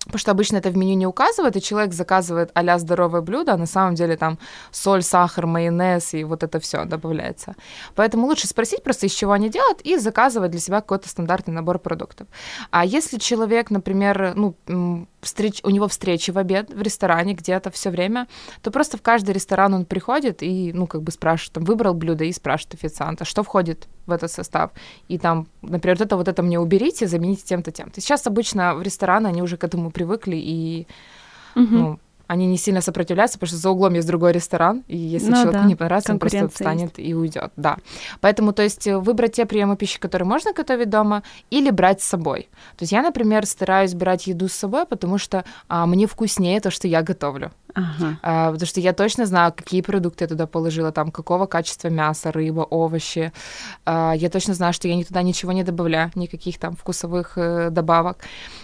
[0.06, 3.58] Потому что обычно это в меню не указывает, и человек заказывает а здоровое блюдо, а
[3.58, 4.40] на самом деле там
[4.72, 7.56] соль, сахар, майонез и вот это все добавляется.
[7.96, 11.78] Поэтому лучше спросить просто, из чего они делают, и заказывать для себя какой-то стандартный набор
[11.80, 12.28] продуктов.
[12.72, 14.56] А если человек, например, ну,
[15.22, 18.28] встреч, у него встречи в обед в ресторане где-то все время,
[18.62, 22.24] то просто в каждый ресторан он приходит и, ну, как бы спрашивает, там, выбрал блюдо
[22.24, 24.72] и спрашивает официанта, что входит в этот состав.
[25.08, 28.02] И там, например, вот это, вот это мне уберите, замените тем-то, тем-то.
[28.02, 30.88] Сейчас обычно в рестораны они уже к этому привыкли, и,
[31.56, 31.78] Мгм.
[31.78, 32.00] ну,
[32.32, 35.64] они не сильно сопротивляются, потому что за углом есть другой ресторан, и если Ну человеку
[35.64, 37.52] да, не понравится, он просто встанет и уйдет.
[37.58, 37.76] Да.
[38.22, 42.08] Поэтому, то есть, э, выбрать те приемы пищи, которые можно готовить дома, или брать с
[42.08, 42.48] собой.
[42.78, 46.72] То есть я, например, стараюсь брать еду с собой, потому что а, мне вкуснее то,
[46.72, 47.52] что я готовлю.
[47.76, 48.18] Ага.
[48.22, 52.32] А, потому что я точно знаю, какие продукты я туда положила, там, какого качества мясо,
[52.32, 53.32] рыба, овощи.
[53.86, 57.70] А, я точно знаю, что я ни туда ничего не добавляю, никаких там вкусовых э,
[57.70, 58.18] добавок.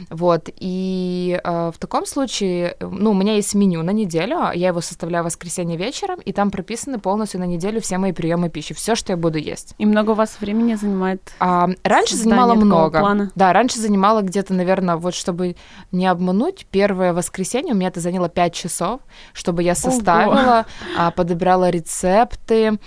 [0.10, 0.50] Вот.
[0.56, 4.68] И а, в таком случае, э, ну, у меня есть меню на неделю, а я
[4.68, 8.74] его составляю в воскресенье вечером, и там прописаны полностью на неделю все мои приемы пищи,
[8.74, 9.74] все, что я буду есть.
[9.78, 13.00] И много у вас времени занимает А, раньше такого много.
[13.00, 13.32] плана.
[13.36, 15.56] Да, раньше занимала где-то, наверное, вот чтобы
[15.92, 18.97] не обмануть, первое воскресенье у меня это заняло 5 часов,
[19.34, 20.66] чтобы я составила,
[20.98, 22.80] а, подобрала рецепты,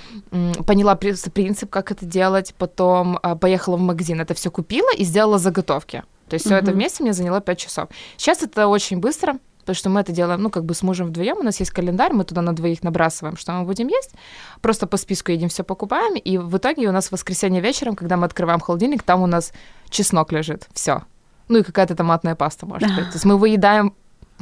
[0.66, 5.04] поняла при- принцип, как это делать, потом а, поехала в магазин, это все купила и
[5.04, 6.02] сделала заготовки.
[6.28, 7.88] То есть все это вместе мне заняло 5 часов.
[8.16, 11.38] Сейчас это очень быстро, потому что мы это делаем, ну, как бы с мужем вдвоем.
[11.38, 14.12] У нас есть календарь, мы туда на двоих набрасываем, что мы будем есть.
[14.60, 16.14] Просто по списку едем, все покупаем.
[16.16, 19.52] И в итоге у нас в воскресенье вечером, когда мы открываем холодильник, там у нас
[19.88, 20.68] чеснок лежит.
[20.72, 21.02] Все.
[21.48, 23.06] Ну и какая-то томатная паста, может быть.
[23.06, 23.94] То есть мы выедаем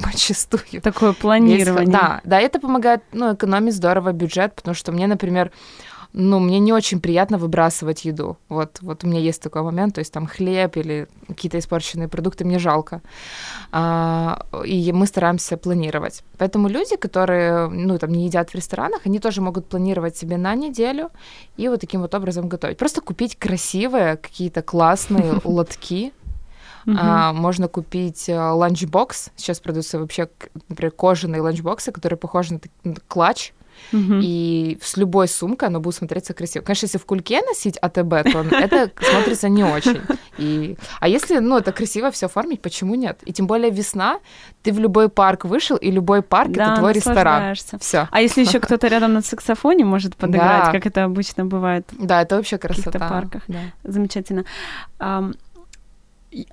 [0.03, 0.81] почастую.
[0.81, 1.91] такое планирование.
[1.91, 5.51] Да, да, это помогает, ну, экономить здорово бюджет, потому что мне, например,
[6.13, 8.37] ну, мне не очень приятно выбрасывать еду.
[8.49, 12.45] Вот, вот у меня есть такой момент, то есть там хлеб или какие-то испорченные продукты
[12.45, 13.01] мне жалко.
[13.71, 16.23] А, и мы стараемся планировать.
[16.37, 20.55] Поэтому люди, которые, ну, там, не едят в ресторанах, они тоже могут планировать себе на
[20.55, 21.11] неделю
[21.57, 22.77] и вот таким вот образом готовить.
[22.77, 26.11] Просто купить красивые, какие-то классные лотки,
[26.85, 26.97] Мгм.
[26.99, 29.29] а, можно купить э, ланчбокс.
[29.35, 30.29] Сейчас продаются вообще,
[30.69, 33.53] например, кожаные ланчбоксы, которые похожи на, на клатч.
[33.91, 34.19] Мгм.
[34.21, 36.63] И с любой сумкой оно будет смотреться красиво.
[36.63, 40.01] Конечно, если в кульке носить АТБ, то это смотрится не очень.
[40.37, 40.77] И...
[40.99, 43.19] А если, ну, это красиво все оформить, почему нет?
[43.23, 44.19] И тем более весна,
[44.63, 47.55] ты в любой парк вышел, и любой парк Да, это твой ресторан.
[47.79, 48.07] Все.
[48.11, 50.71] А если еще кто-то рядом на саксофоне может подыграть, Да.
[50.71, 51.85] как это обычно бывает?
[51.97, 52.99] Да, это вообще красота.
[52.99, 53.43] парках.
[53.47, 53.59] Да.
[53.83, 54.43] Замечательно.
[54.99, 55.35] Ам,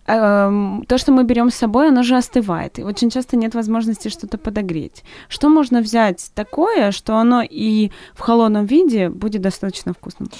[0.06, 2.78] То, что мы берем с собой, оно же остывает.
[2.78, 5.04] И очень часто нет возможности что-то подогреть.
[5.28, 10.30] Что можно взять такое, что оно и в холодном виде будет достаточно вкусным?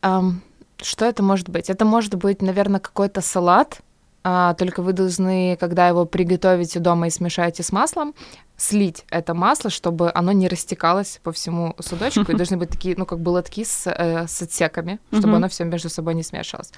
[0.00, 0.42] Ам,
[0.80, 1.70] что это может быть?
[1.70, 3.80] Это может быть, наверное, какой-то салат
[4.24, 8.14] а, только вы должны, когда его приготовите дома и смешаете с маслом,
[8.56, 13.06] слить это масло, чтобы оно не растекалось по всему судочку, и должны быть такие, ну,
[13.06, 16.72] как бы лотки с, э, с отсеками, чтобы оно все между собой не смешивалось.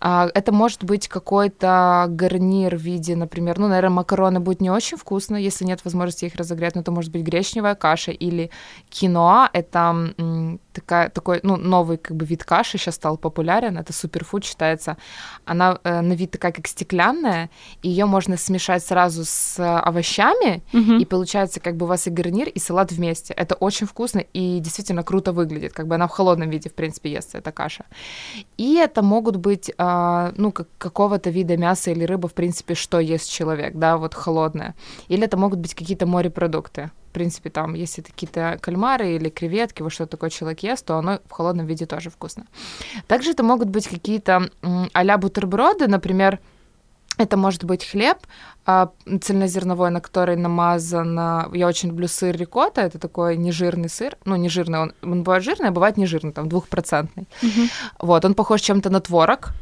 [0.00, 4.98] А, это может быть какой-то гарнир в виде, например, ну, наверное, макароны будут не очень
[4.98, 8.50] вкусно, если нет возможности их разогреть, но это может быть гречневая каша или
[8.90, 10.12] киноа, это
[10.80, 14.96] такая, такой, ну, новый как бы вид каши сейчас стал популярен, это суперфуд считается.
[15.44, 17.50] Она э, на вид такая, как стеклянная,
[17.82, 20.98] ее можно смешать сразу с овощами, Мгм.
[20.98, 23.34] и получается как бы у вас и гарнир, и салат вместе.
[23.34, 27.10] Это очень вкусно и действительно круто выглядит, как бы она в холодном виде, в принципе,
[27.12, 27.84] естся, эта каша.
[28.56, 33.00] И это могут быть, а, ну, как, какого-то вида мяса или рыба, в принципе, что
[33.00, 34.74] ест человек, да, вот холодное.
[35.08, 36.90] Или это могут быть какие-то морепродукты.
[37.08, 40.98] В принципе, там, если это какие-то кальмары или креветки, вот что такое человек ест, то
[40.98, 42.44] оно в холодном виде тоже вкусно.
[43.06, 44.50] Также это могут быть какие-то
[44.92, 46.38] а-ля бутерброды, например,
[47.16, 48.18] это может быть хлеб
[48.64, 48.90] а,
[49.20, 51.18] цельнозерновой, на который намазан...
[51.18, 54.16] а, Я очень люблю сыр рикотта, это такой нежирный сыр.
[54.24, 57.26] Ну, не жирный, он, он бывает жирный, а бывает нежирный, там, двухпроцентный.
[57.42, 57.68] Мгм.
[57.98, 59.52] Вот, он похож чем-то на творог, а,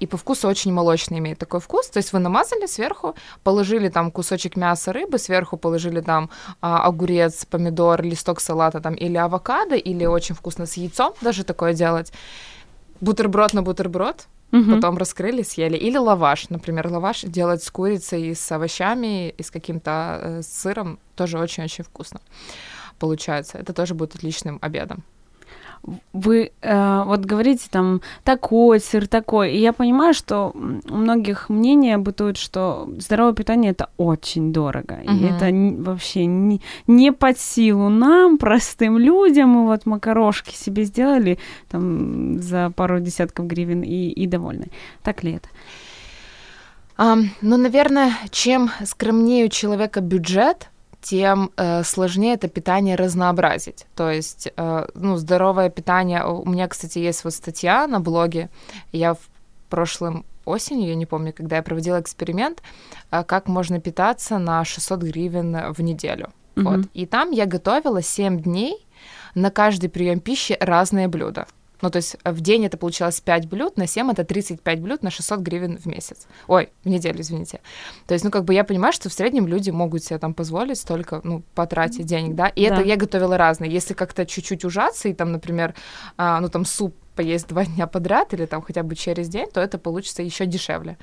[0.00, 1.88] и по вкусу очень молочный имеет такой вкус.
[1.88, 6.28] То есть вы намазали сверху, положили там кусочек мяса рыбы, сверху положили там
[6.60, 11.72] а, огурец, помидор, листок салата там или авокадо, или очень вкусно с яйцом даже такое
[11.74, 12.12] делать.
[13.00, 14.74] Бутерброд на бутерброд, Мгм.
[14.74, 15.76] потом раскрыли, съели.
[15.76, 21.38] Или лаваш, например, лаваш делать с курицей с овощами, и с каким-то э, сыром, тоже
[21.38, 22.20] очень-очень вкусно
[22.98, 23.58] получается.
[23.58, 25.02] Это тоже будет отличным обедом.
[26.12, 29.52] Вы э, вот говорите там такой сыр, такой.
[29.52, 34.98] И я понимаю, что у многих мнение бытует, что здоровое питание это очень дорого.
[35.02, 35.24] И Мгм.
[35.26, 39.50] это вообще не, не под силу нам, простым людям.
[39.50, 41.38] Мы вот макарошки себе сделали
[41.70, 44.68] там за пару десятков гривен и, и довольны.
[45.02, 45.48] Так ли это?
[46.96, 50.68] Ам, ну, наверное, чем скромнее у человека бюджет,
[51.00, 53.86] тем э, сложнее это питание разнообразить.
[53.94, 56.24] То есть, э, ну, здоровое питание...
[56.24, 58.50] У меня, кстати, есть вот статья на блоге.
[58.92, 59.20] Я в
[59.68, 62.62] прошлом осенью, я не помню, когда я проводила эксперимент,
[63.10, 66.30] э, как можно питаться на 600 гривен в неделю.
[66.54, 66.66] Мгм.
[66.66, 66.86] Вот.
[66.94, 68.86] И там я готовила 7 дней,
[69.34, 71.46] на каждый прием пищи разные блюда.
[71.82, 75.02] Ну, то есть э, в день это получалось 5 блюд, на 7 это 35 блюд
[75.02, 76.26] на 600 гривен в месяц.
[76.46, 77.60] Ой, в неделю, извините.
[78.06, 80.78] То есть, ну, как бы я понимаю, что в среднем люди могут себе там позволить
[80.78, 82.48] столько, ну, потратить денег, да.
[82.48, 82.74] И Да.
[82.76, 83.70] это я готовила разные.
[83.70, 85.74] Если как-то чуть-чуть ужаться и там, например,
[86.16, 89.60] а, ну, там суп поесть два дня подряд или там хотя бы через день, то
[89.60, 90.96] это получится еще дешевле.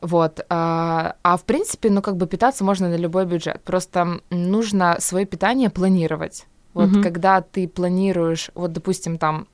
[0.00, 0.44] Вот.
[0.48, 3.62] А, а в принципе, ну, как бы питаться можно на любой бюджет.
[3.64, 6.46] Просто нужно свое питание планировать.
[6.76, 7.02] Вот Мгм.
[7.02, 9.46] когда ты планируешь, вот, допустим, там,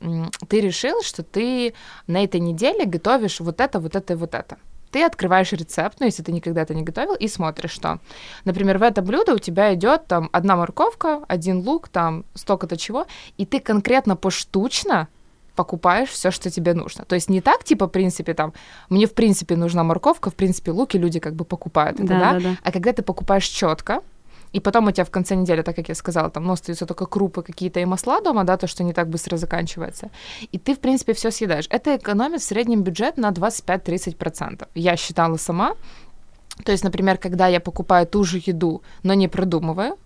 [0.48, 1.72] ты решил, что ты
[2.08, 4.56] на этой неделе готовишь вот это, вот это и вот это.
[4.90, 8.00] Ты открываешь рецепт, ну, если ты никогда это не готовил, и смотришь, что,
[8.44, 13.06] например, в это блюдо у тебя идет там одна морковка, один лук, там столько-то чего,
[13.38, 15.06] и ты конкретно поштучно
[15.54, 17.04] покупаешь все, что тебе нужно.
[17.04, 18.52] То есть не так, типа, в принципе, там,
[18.88, 22.18] мне в принципе нужна морковка, в принципе, лук, и люди как бы покупают это, Да,
[22.18, 22.32] да?
[22.32, 22.56] да, да.
[22.64, 24.00] А когда ты покупаешь четко,
[24.52, 27.06] и потом у тебя в конце недели, так как я сказала, там, ну, остаются только
[27.06, 30.10] крупы какие-то и масла дома, да, то, что не так быстро заканчивается.
[30.52, 31.66] И ты, в принципе, все съедаешь.
[31.70, 34.68] Это экономит в среднем бюджет на 25-30%.
[34.74, 35.74] Я считала сама.
[36.64, 39.96] То есть, например, когда я покупаю ту же еду, но не продумываю,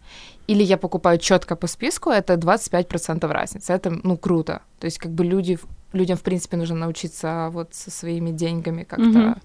[0.47, 3.73] или я покупаю четко по списку, это 25% разницы.
[3.73, 4.61] Это, ну, круто.
[4.79, 5.59] То есть, как бы люди,
[5.93, 9.41] людям, в принципе, нужно научиться вот со своими деньгами как-то Мгм.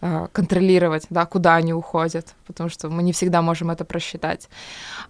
[0.00, 4.48] Э, контролировать, да, куда они уходят, потому что мы не всегда можем это просчитать.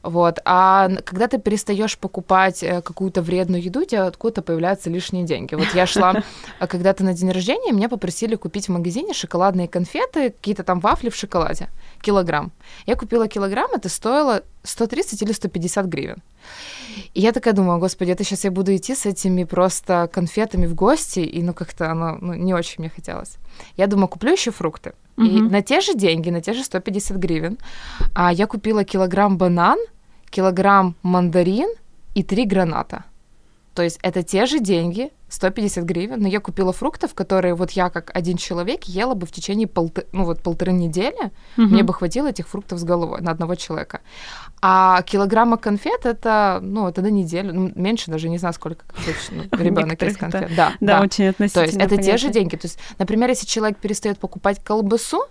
[0.03, 0.39] Вот.
[0.45, 5.55] А когда ты перестаешь покупать э, какую-то вредную еду, у тебя откуда-то появляются лишние деньги.
[5.55, 6.23] Вот я шла
[6.61, 11.11] э, когда-то на день рождения, меня попросили купить в магазине шоколадные конфеты, какие-то там вафли
[11.11, 11.69] в шоколаде,
[12.01, 12.53] килограмм.
[12.87, 16.23] Я купила килограмм, это стоило 130 или 150 гривен.
[17.15, 20.75] И я такая думаю, господи, это сейчас я буду идти с этими просто конфетами в
[20.75, 23.37] гости, и ну как-то оно ну, не очень мне хотелось.
[23.77, 24.51] Я думаю, куплю еще
[25.19, 27.59] И на те же деньги, на те же 150 гривен,
[28.15, 29.79] а, я купила килограмм банан,
[30.31, 31.69] килограмм мандарин
[32.15, 33.05] и три граната.
[33.75, 37.91] То есть это те же деньги, 150 гривен, но я купила фруктов, которые вот я
[37.91, 41.73] как один человек ела бы в течение полты, ну вот полторы недели, Мгм.
[41.73, 44.01] мне бы хватило этих фруктов с головой на одного человека.
[44.61, 49.45] А килограмма конфет это, ну, это на неделю, ну, меньше даже, не знаю, сколько точно
[49.63, 50.49] ребенок ест конфет.
[50.57, 51.01] Да, Да, да.
[51.03, 51.63] очень То относительно.
[51.65, 52.57] есть это те же деньги.
[52.57, 55.25] То есть, например, если человек перестает покупать колбасу,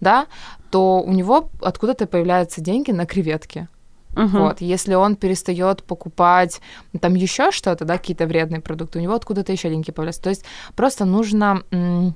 [0.00, 0.26] да,
[0.70, 3.68] то у него откуда-то появляются деньги на креветки.
[4.16, 4.42] Мгм.
[4.42, 6.60] Вот, если он перестает покупать
[7.00, 10.22] там еще что-то, да, какие-то вредные продукты, у него откуда-то еще деньги появляются.
[10.22, 12.14] То есть просто нужно м,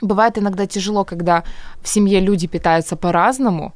[0.00, 1.42] бывает иногда тяжело, когда
[1.82, 3.74] в семье люди питаются по-разному,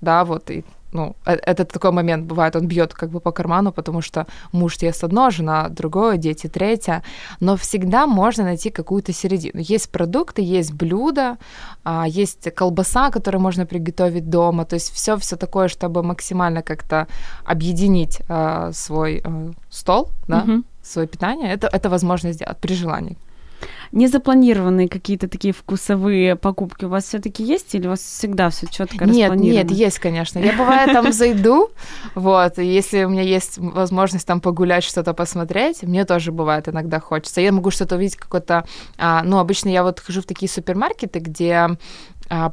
[0.00, 3.72] да, вот, и ну, э, это такой момент бывает, он бьет как бы по карману,
[3.72, 7.02] потому что муж ест одно, жена другое, дети третье,
[7.40, 9.60] но всегда можно найти какую-то середину.
[9.60, 11.36] Есть продукты, есть блюда,
[11.84, 17.06] а, есть колбаса, которую можно приготовить дома, то есть все все такое, чтобы максимально как-то
[17.44, 20.62] объединить а, свой э, стол, да, угу.
[20.82, 23.16] свое питание, это, это возможно сделать при желании
[23.92, 29.04] незапланированные какие-то такие вкусовые покупки у вас все-таки есть или у вас всегда все четко
[29.04, 30.38] Нет, нет, есть, конечно.
[30.42, 31.70] Я бывает там зайду,
[32.14, 37.00] вот, и если у меня есть возможность там погулять, что-то посмотреть, мне тоже бывает иногда
[37.00, 37.40] хочется.
[37.40, 38.64] Я могу что-то увидеть, какое-то,
[38.98, 41.76] а, ну, обычно я вот хожу в такие супермаркеты, где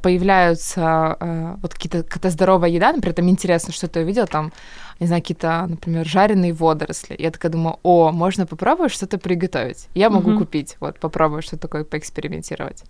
[0.01, 4.51] появляются а, вот какие-то какая-то здоровая еда, например, там интересно, что ты увидел, там,
[4.99, 7.15] не знаю, какие-то, например, жареные водоросли.
[7.19, 9.87] Я такая думаю, о, можно попробовать что-то приготовить.
[9.95, 10.39] Я могу угу.
[10.39, 12.83] купить, вот, попробовать что-то такое, поэкспериментировать.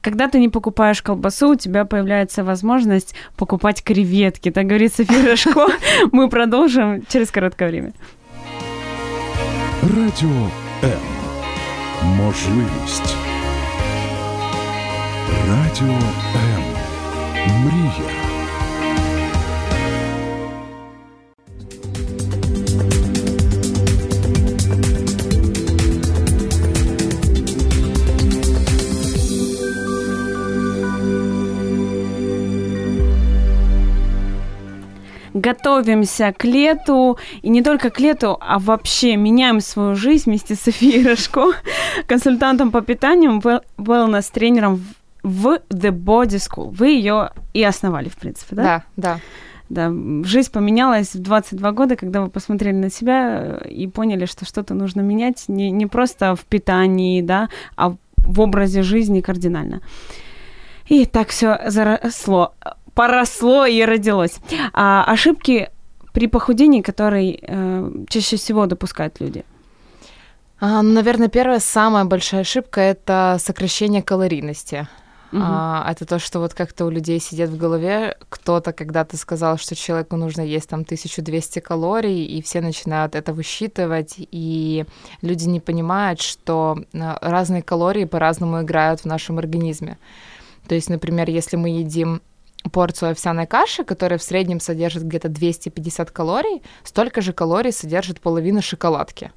[0.00, 4.50] Когда ты не покупаешь колбасу, у тебя появляется возможность покупать креветки.
[4.50, 5.66] Так говорит София Рожко.
[6.12, 7.92] Мы продолжим через короткое время.
[9.82, 10.50] Радіо
[10.82, 11.00] М.
[12.02, 13.31] Можливість.
[15.48, 15.98] Радіо
[16.34, 16.62] М.
[17.64, 18.22] Мрія.
[35.34, 40.60] готовимся к лету, и не только к лету, а вообще меняем свою жизнь вместе с
[40.60, 41.52] Софией Рожко,
[42.06, 43.40] консультантом по питанию,
[43.78, 44.80] wellness-тренером
[45.22, 46.70] в The Body School.
[46.70, 48.62] Вы ее и основали, в принципе, да?
[48.62, 49.20] Да, да.
[49.68, 49.90] Да,
[50.24, 55.00] жизнь поменялась в 22 года, когда вы посмотрели на себя и поняли, что что-то нужно
[55.00, 59.80] менять не, не просто в питании, да, а в образе жизни кардинально.
[60.88, 62.52] И так все заросло
[62.94, 64.40] поросло и родилось.
[64.72, 65.70] А ошибки
[66.12, 69.44] при похудении, которые э, чаще всего допускают люди?
[70.60, 74.86] А, ну, наверное, первая самая большая ошибка это сокращение калорийности.
[75.32, 75.40] Угу.
[75.42, 78.16] А, это то, что вот как-то у людей сидит в голове.
[78.28, 84.14] Кто-то когда-то сказал, что человеку нужно есть там 1200 калорий, и все начинают это высчитывать,
[84.18, 84.84] и
[85.22, 89.98] люди не понимают, что э, разные калории по-разному играют в нашем организме.
[90.68, 92.20] То есть, например, если мы едим
[92.70, 98.60] порцию овсяной каши, которая в среднем содержит где-то 250 калорий, столько же калорий содержит половина
[98.60, 99.32] шоколадки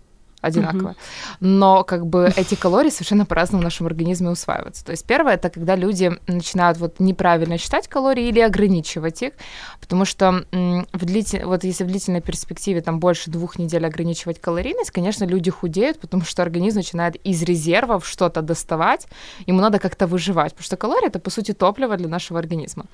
[0.46, 0.90] одинаково.
[0.90, 0.96] Uh-huh.
[1.40, 4.86] Но как бы эти калории совершенно по-разному в нашем организме усваиваются.
[4.86, 9.34] То есть первое это когда люди начинают вот неправильно считать калории или ограничивать их,
[9.82, 11.46] потому что в длитель...
[11.46, 16.24] вот если в длительной перспективе там больше двух недель ограничивать калорийность, конечно, люди худеют, потому
[16.24, 19.08] что организм начинает из резервов что-то доставать,
[19.46, 22.86] ему надо как-то выживать, потому что калории это по сути топливо для нашего организма.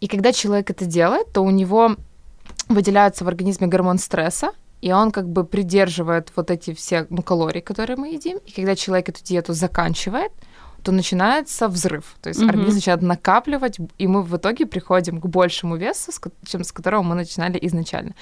[0.00, 1.96] И когда человек это делает, то у него
[2.68, 4.50] выделяется в организме гормон стресса,
[4.82, 8.76] и он как бы придерживает вот эти все ну, калории, которые мы едим, и когда
[8.76, 10.32] человек эту диету заканчивает,
[10.82, 12.16] то начинается взрыв.
[12.20, 12.48] То есть mm-hmm.
[12.48, 16.10] организм начинает накапливать, и мы в итоге приходим к большему весу,
[16.44, 18.14] чем с которого мы начинали изначально.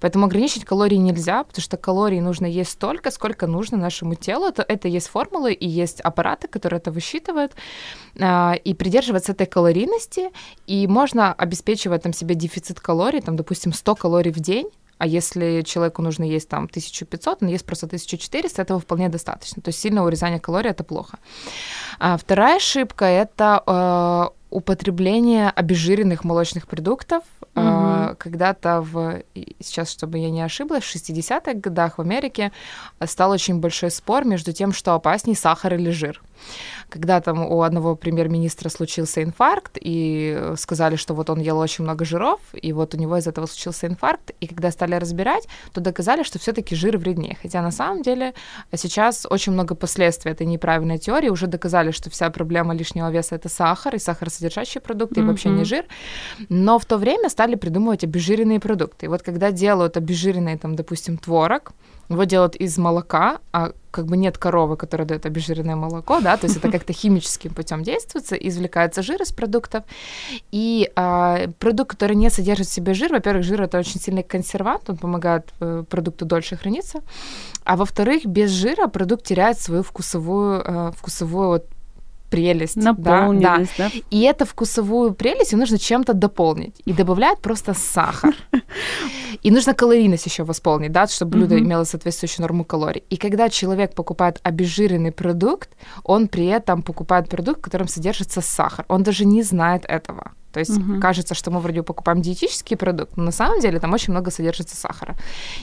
[0.00, 4.46] Поэтому ограничить калории нельзя, потому что калорий нужно есть столько, сколько нужно нашему телу.
[4.46, 7.52] Это, это есть формулы и есть аппараты, которые это высчитывают,
[8.18, 10.30] а, и придерживаться этой калорийности,
[10.66, 15.62] и можно обеспечивать там себе дефицит калорий, там, допустим, 100 калорий в день, а если
[15.62, 19.62] человеку нужно есть там 1500, он ест просто 1400, этого вполне достаточно.
[19.62, 21.18] То есть сильное урезание калорий это плохо.
[21.98, 27.22] А вторая ошибка это э, употребление обезжиренных молочных продуктов.
[27.54, 27.64] Угу.
[27.64, 29.22] Э, когда-то в
[29.60, 32.52] сейчас, чтобы я не ошиблась, в 60-х годах в Америке
[33.04, 36.22] стал очень большой спор между тем, что опаснее сахар или жир
[36.88, 42.04] когда там у одного премьер-министра случился инфаркт, и сказали, что вот он ел очень много
[42.04, 46.22] жиров, и вот у него из этого случился инфаркт, и когда стали разбирать, то доказали,
[46.22, 47.36] что все-таки жир вреднее.
[47.40, 48.34] Хотя на самом деле
[48.74, 53.48] сейчас очень много последствий этой неправильной теории, уже доказали, что вся проблема лишнего веса это
[53.48, 55.24] сахар и сахаросодержащие продукты, mm-hmm.
[55.24, 55.86] и вообще не жир.
[56.48, 59.06] Но в то время стали придумывать обезжиренные продукты.
[59.06, 61.72] И вот когда делают обезжиренный, там, допустим, творог,
[62.08, 66.46] его делают из молока, а как бы нет коровы, которая дает обезжиренное молоко, да, то
[66.46, 69.84] есть это как-то химическим путем действуется, извлекается жир из продуктов,
[70.52, 74.90] и а, продукт, который не содержит в себе жир, во-первых, жир это очень сильный консервант,
[74.90, 77.00] он помогает э, продукту дольше храниться,
[77.64, 81.66] а во-вторых, без жира продукт теряет свою вкусовую, э, вкусовую вот
[82.30, 82.76] прелесть.
[82.76, 84.00] Наполненность, да, да.
[84.10, 86.80] И эту вкусовую прелесть нужно чем-то дополнить.
[86.84, 88.34] И добавляют просто сахар.
[89.42, 91.60] И нужно калорийность еще восполнить, да, чтобы блюдо mm-hmm.
[91.60, 93.02] имело соответствующую норму калорий.
[93.10, 95.70] И когда человек покупает обезжиренный продукт,
[96.04, 98.84] он при этом покупает продукт, в котором содержится сахар.
[98.88, 100.32] Он даже не знает этого.
[100.56, 101.00] То есть угу.
[101.00, 104.74] кажется, что мы вроде покупаем диетический продукт, но на самом деле там очень много содержится
[104.74, 105.14] сахара.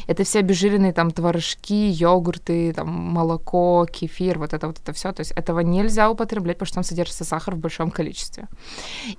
[0.06, 5.12] Это все обезжиренные там творожки, йогурты, там молоко, кефир, вот это вот это все.
[5.12, 8.48] То есть этого нельзя употреблять, потому что там содержится сахар в большом количестве.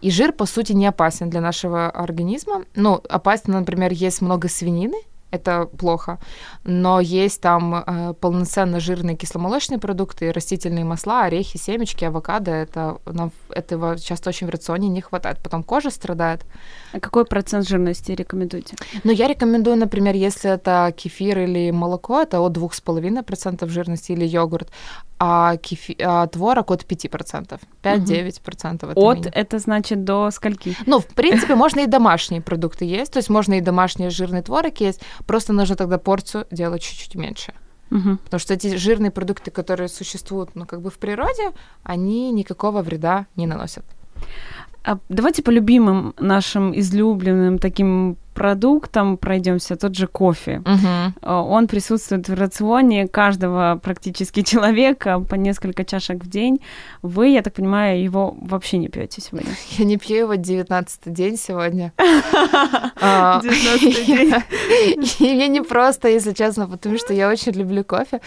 [0.01, 2.67] И жир, по сути, не опасен для нашего организма.
[2.77, 5.03] Ну, опасен, например, есть много свинины,
[5.35, 6.19] это плохо.
[6.65, 12.51] Но есть там э, полноценно жирные кисломолочные продукты, растительные масла, орехи, семечки, авокадо.
[12.51, 15.39] Это нам этого часто очень в рационе не хватает.
[15.43, 16.45] Потом кожа страдает.
[16.93, 18.77] А какой процент жирности рекомендуете?
[19.05, 24.71] Ну, я рекомендую, например, если это кефир или молоко, это от 2,5% жирности или йогурт,
[25.19, 25.97] а, кефи...
[26.03, 27.61] а творог от 5%.
[27.83, 28.93] 5-9%.
[28.93, 29.09] Угу.
[29.09, 30.77] От это значит до скольки?
[30.87, 34.81] Ну, в принципе, можно и домашние продукты есть, то есть можно и домашний жирный творог
[34.81, 37.53] есть, просто нужно тогда порцию делать чуть-чуть меньше.
[37.91, 38.17] Угу.
[38.25, 41.53] Потому что эти жирные продукты, которые существуют, ну, как бы в природе,
[41.83, 43.85] они никакого вреда не наносят.
[44.85, 50.63] А давайте по любимым нашим излюбленным таким продуктом пройдемся, тот же кофе.
[50.65, 51.31] Угу.
[51.31, 56.61] Он присутствует в рационе каждого практически человека по несколько чашек в день.
[57.03, 59.51] Вы, я так понимаю, его вообще не пьете сегодня?
[59.79, 61.93] Я не пью его 19 день сегодня.
[61.99, 64.35] 19 а, день.
[65.21, 68.21] И мне не просто, если честно, потому что я очень люблю кофе.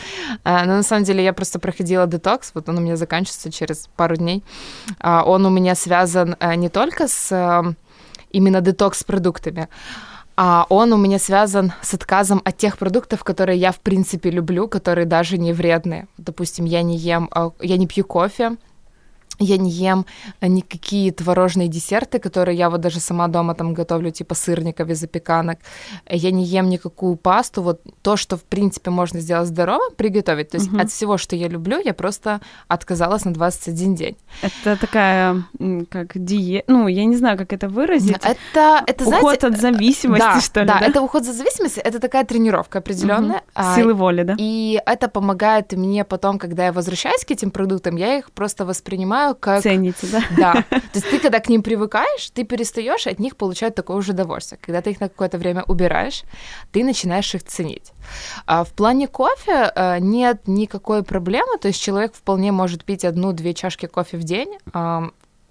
[0.43, 3.89] А, но на самом деле я просто проходила детокс, вот он у меня заканчивается через
[3.95, 4.43] пару дней.
[5.03, 7.76] Он у меня связан э, не только с
[8.32, 9.67] именно детокс с продуктами.
[10.39, 14.67] А он у меня связан с отказом от тех продуктов, которые я в принципе люблю,
[14.67, 16.07] которые даже не вредные.
[16.17, 18.57] Допустим, я не ем, а, я не пью кофе,
[19.39, 20.05] я не ем
[20.41, 25.59] никакие творожные десерты, которые я вот даже сама дома там готовлю, типа сырников и запеканок.
[26.09, 27.61] Я не ем никакую пасту.
[27.61, 30.49] Вот то, что, в принципе, можно сделать здорово, приготовить.
[30.49, 30.79] То есть угу.
[30.79, 34.17] от всего, что я люблю, я просто отказалась на 21 день.
[34.41, 35.43] Это такая,
[35.89, 38.17] как диета, ну, я не знаю, как это выразить.
[38.23, 40.67] Это, это уход знаете, от зависимости, да, что ли?
[40.67, 43.43] Да, да, это уход от зависимости, это такая тренировка определенная.
[43.55, 43.75] Угу.
[43.75, 44.35] Силы воли, да?
[44.38, 49.26] И это помогает мне потом, когда я возвращаюсь к этим продуктам, я их просто воспринимаю
[49.34, 49.63] понимаю, как...
[49.63, 50.23] Цените, да?
[50.38, 50.53] Да.
[50.69, 54.59] То есть ты, когда к ним привыкаешь, ты перестаешь от них получать такое же удовольствие.
[54.61, 56.23] Когда ты их на какое-то время убираешь,
[56.71, 57.91] ты начинаешь их ценить.
[58.45, 63.53] А в плане кофе э, нет никакой проблемы, то есть человек вполне может пить одну-две
[63.53, 64.57] чашки кофе в день,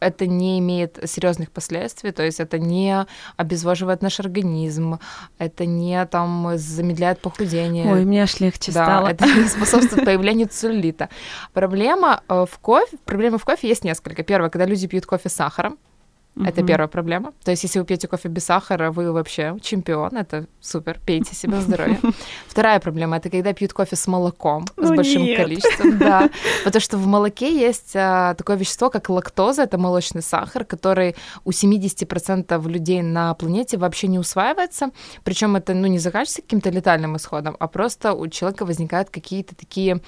[0.06, 4.98] это не имеет серьезных последствий, то есть это не обезвоживает наш организм,
[5.38, 7.92] это не там замедляет похудение.
[7.92, 9.08] Ой, мне аж легче да, стало.
[9.08, 11.08] это не способствует появлению целлюлита.
[11.52, 14.22] Проблема э, в кофе, проблема в кофе есть несколько.
[14.22, 15.78] Первое, когда люди пьют кофе с сахаром,
[16.36, 16.48] Uh-huh.
[16.48, 17.32] Это первая проблема.
[17.44, 20.14] То есть, если вы пьете кофе без сахара, вы вообще чемпион.
[20.16, 21.00] Это супер.
[21.06, 21.98] Пейте себе здоровье.
[22.46, 25.38] Вторая проблема это когда пьют кофе с молоком, ну, с большим нет.
[25.38, 25.98] количеством.
[26.06, 26.28] Да.
[26.64, 31.50] Потому что в молоке есть а, такое вещество, как лактоза, это молочный сахар, который у
[31.50, 34.90] 70% людей на планете вообще не усваивается.
[35.24, 40.00] Причем это ну, не заканчивается каким-то летальным исходом, а просто у человека возникают какие-то такие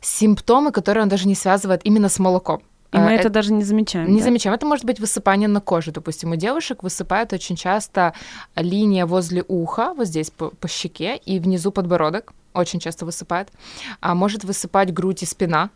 [0.00, 2.62] симптомы, которые он даже не связывает именно с молоком.
[2.92, 4.12] И мы а, это, это даже не замечаем.
[4.12, 4.24] Не да?
[4.24, 4.54] замечаем.
[4.54, 5.92] Это может быть высыпание на коже.
[5.92, 8.12] Допустим, у девушек высыпает очень часто
[8.54, 13.48] линия возле уха, вот здесь по, по щеке, и внизу подбородок очень часто высыпает.
[14.00, 15.70] А может высыпать грудь и спина,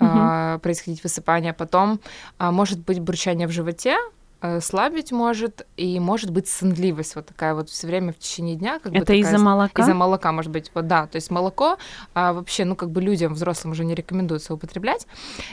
[0.00, 0.10] угу.
[0.10, 1.52] а, происходить высыпание.
[1.52, 2.00] Потом
[2.38, 4.15] а, может быть бурчание в животе, Э,
[4.60, 8.78] слабить может, и может быть сонливость вот такая вот все время в течение дня.
[8.78, 9.82] Как Это из-за молока?
[9.82, 11.06] Из-за молока, может быть, вот да.
[11.06, 11.78] То есть молоко
[12.14, 15.06] а, вообще, ну как бы людям, взрослым уже не рекомендуется употреблять.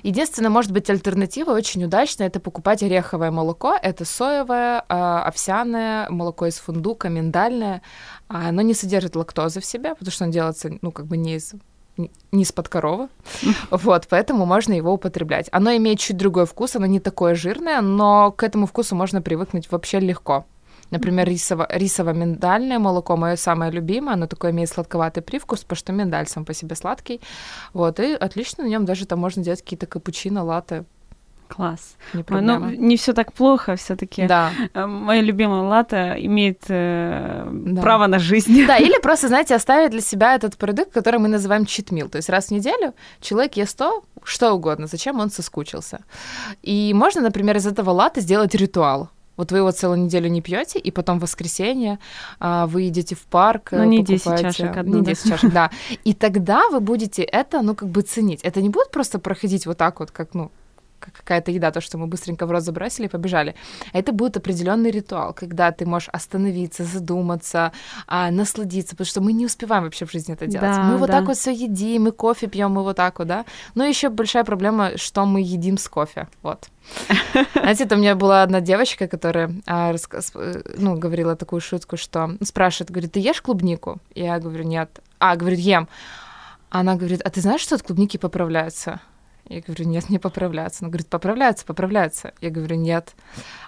[0.03, 3.75] Единственное, может быть, альтернатива очень удачная, это покупать ореховое молоко.
[3.81, 7.81] Это соевое, а, овсяное, молоко из фундука, миндальное.
[8.27, 11.36] А оно не содержит лактозы в себе, потому что оно делается, ну как бы не
[11.36, 11.53] из
[11.98, 13.08] не из-под коровы.
[13.72, 15.50] Вот, поэтому можно его употреблять.
[15.52, 19.72] Оно имеет чуть другой вкус, оно не такое жирное, но к этому вкусу можно привыкнуть
[19.72, 20.46] вообще легко.
[20.91, 26.28] Например, рисово- рисово-миндальное молоко, мое самое любимое, оно такое имеет сладковатый привкус, потому что миндаль
[26.28, 27.20] сам по себе сладкий.
[27.74, 30.86] Вот, и отлично на нем даже там можно делать какие-то капучино, латте,
[31.56, 31.97] Класс.
[32.14, 34.26] Не ну, не все так плохо, все-таки.
[34.28, 34.51] Да.
[34.74, 37.82] Э, моя любимая лата имеет э, да.
[37.82, 38.66] право на жизнь.
[38.66, 42.10] Да, или просто, знаете, оставить для себя этот продукт, который мы называем читмил.
[42.10, 45.99] То есть раз в неделю человек ест то, что угодно, зачем он соскучился.
[46.64, 49.10] И можно, например, из этого лата сделать ритуал.
[49.38, 51.97] Вот вы его целую неделю не пьете, и потом в воскресенье
[52.39, 53.70] а, вы идете в парк.
[53.72, 55.30] Ну, не 10 чашек, одну, Не 10 да.
[55.30, 55.72] чашек, да.
[56.04, 58.41] И тогда вы будете это, ну, как бы ценить.
[58.43, 60.51] Это не будет просто проходить вот так вот, как, ну,
[61.12, 63.56] какая-то еда, то, что мы быстренько в рот забросили и побежали.
[63.93, 67.72] Это будет определенный ритуал, когда ты можешь остановиться, задуматься,
[68.08, 70.76] а, насладиться, потому что мы не успеваем вообще в жизни это делать.
[70.76, 71.20] Да, мы вот да.
[71.20, 73.45] так вот все едим, мы кофе пьем, мы вот так вот, да.
[73.76, 76.28] Но еще большая проблема, что мы едим с кофе.
[76.41, 76.70] Вот.
[77.54, 81.97] Знаете, это у меня была одна девочка, которая а, рассказ- э, ну, говорила такую шутку,
[81.97, 83.99] что спрашивает, говорит, ты ешь клубнику?
[84.16, 84.99] Я говорю, нет.
[85.20, 85.88] А, говорит, ем.
[86.70, 88.99] Она говорит, а ты знаешь, что от клубники поправляются?
[89.50, 90.84] Я говорю, нет, не поправляются.
[90.84, 92.34] Она говорит, поправляются, поправляются.
[92.41, 93.14] Я говорю, нет.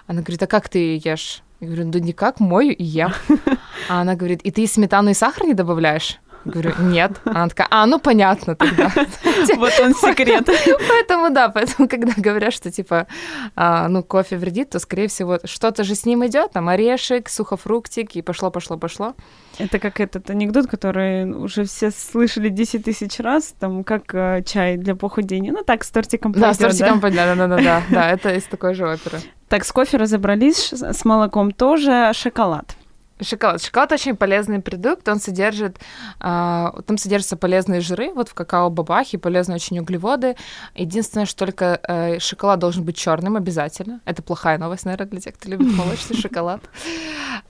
[0.06, 1.42] Она говорит, а как ты ешь?
[1.60, 3.12] Я говорю, да никак, мою и ем.
[3.88, 6.18] А она говорит, и ты сметану и сахар не добавляешь?
[6.46, 7.12] Говорю, нет.
[7.24, 8.92] Она такая, а, ну понятно тогда.
[9.56, 10.48] Вот он секрет.
[10.88, 13.06] Поэтому да, поэтому когда говорят, что типа,
[13.54, 18.16] а, ну, кофе вредит, то, скорее всего, что-то же с ним идет, там орешек, сухофруктик,
[18.16, 19.14] и пошло, пошло, пошло.
[19.58, 24.76] Это как этот анекдот, который уже все слышали 10 тысяч раз, там, как э, чай
[24.76, 25.52] для похудения.
[25.52, 28.74] Ну, так, с тортиком Да, с тортиком, да, да, да, да, да, это из такой
[28.74, 29.18] же оперы.
[29.48, 32.76] Так, с кофе разобрались, с молоком тоже, шоколад.
[33.20, 33.62] Шоколад.
[33.62, 35.78] Шоколад очень полезный продукт, он содержит,
[36.20, 40.36] а, там содержатся полезные жиры, вот в какао-бабахе, полезные очень углеводы.
[40.74, 44.00] Единственное, что только э, шоколад должен быть черным обязательно.
[44.04, 46.60] Это плохая новость, наверное, для тех, кто любит молочный шоколад.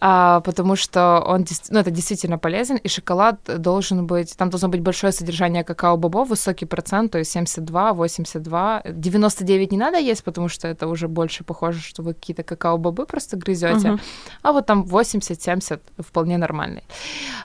[0.00, 4.82] А, потому что он, ну, это действительно полезен, и шоколад должен быть, там должно быть
[4.82, 10.68] большое содержание какао-бобов, высокий процент, то есть 72, 82, 99 не надо есть, потому что
[10.68, 13.98] это уже больше похоже, что вы какие-то какао-бобы просто грызете,
[14.42, 14.84] а вот там
[15.56, 16.82] 80-70 вполне нормальный.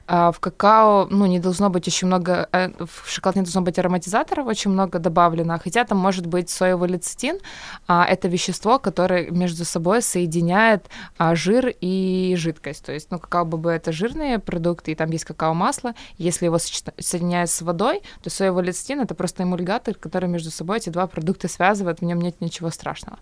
[0.07, 3.79] А в какао, ну, не должно быть очень много, э, в шоколад не должно быть
[3.79, 7.39] ароматизаторов, очень много добавлено, хотя там может быть соевый лецитин,
[7.87, 13.71] а, это вещество, которое между собой соединяет а, жир и жидкость, то есть, ну, какао-бобы—
[13.71, 18.99] это жирные продукты, и там есть какао-масло, если его соединяют с водой, то соевый лецитин—
[19.01, 23.17] это просто эмульгатор, который между собой эти два продукта связывает, в нем нет ничего страшного.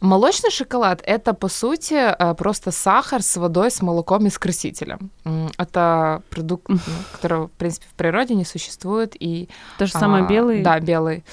[0.00, 5.10] Молочный шоколад— это, по сути, э, просто сахар с водой, с молоком и с красителем.
[5.24, 6.78] М, Это продукт, ну,
[7.12, 9.48] которого, в принципе, в природе не существует, и
[9.78, 10.62] То же самое а, белый.
[10.62, 11.24] Да, белый.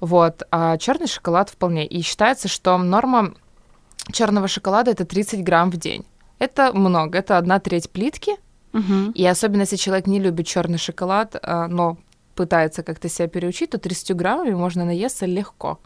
[0.00, 0.42] Вот.
[0.50, 1.86] А черный шоколад вполне.
[1.86, 3.34] И считается, что норма
[4.12, 6.04] черного шоколада это 30 грамм в день.
[6.38, 8.32] Это много, это одна треть плитки.
[8.72, 9.12] Мгм.
[9.12, 11.96] И особенно если человек не любит черный шоколад, а, но
[12.34, 15.80] пытается как-то себя переучить, то 30 граммами можно наесться легко.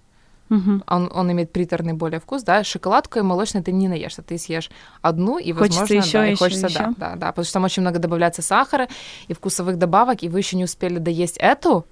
[0.50, 0.82] Мгм.
[0.88, 4.68] Он, он имеет приторный более вкус, да, шоколадку и молочный ты не наешься, ты съешь
[5.00, 6.94] одну, и, Хочется возможно, ещё, да, и ещё, хочется, да, ещё.
[6.98, 8.88] да, да, потому что там очень много добавляется сахара
[9.28, 11.86] и вкусовых добавок, и вы еще не успели доесть эту,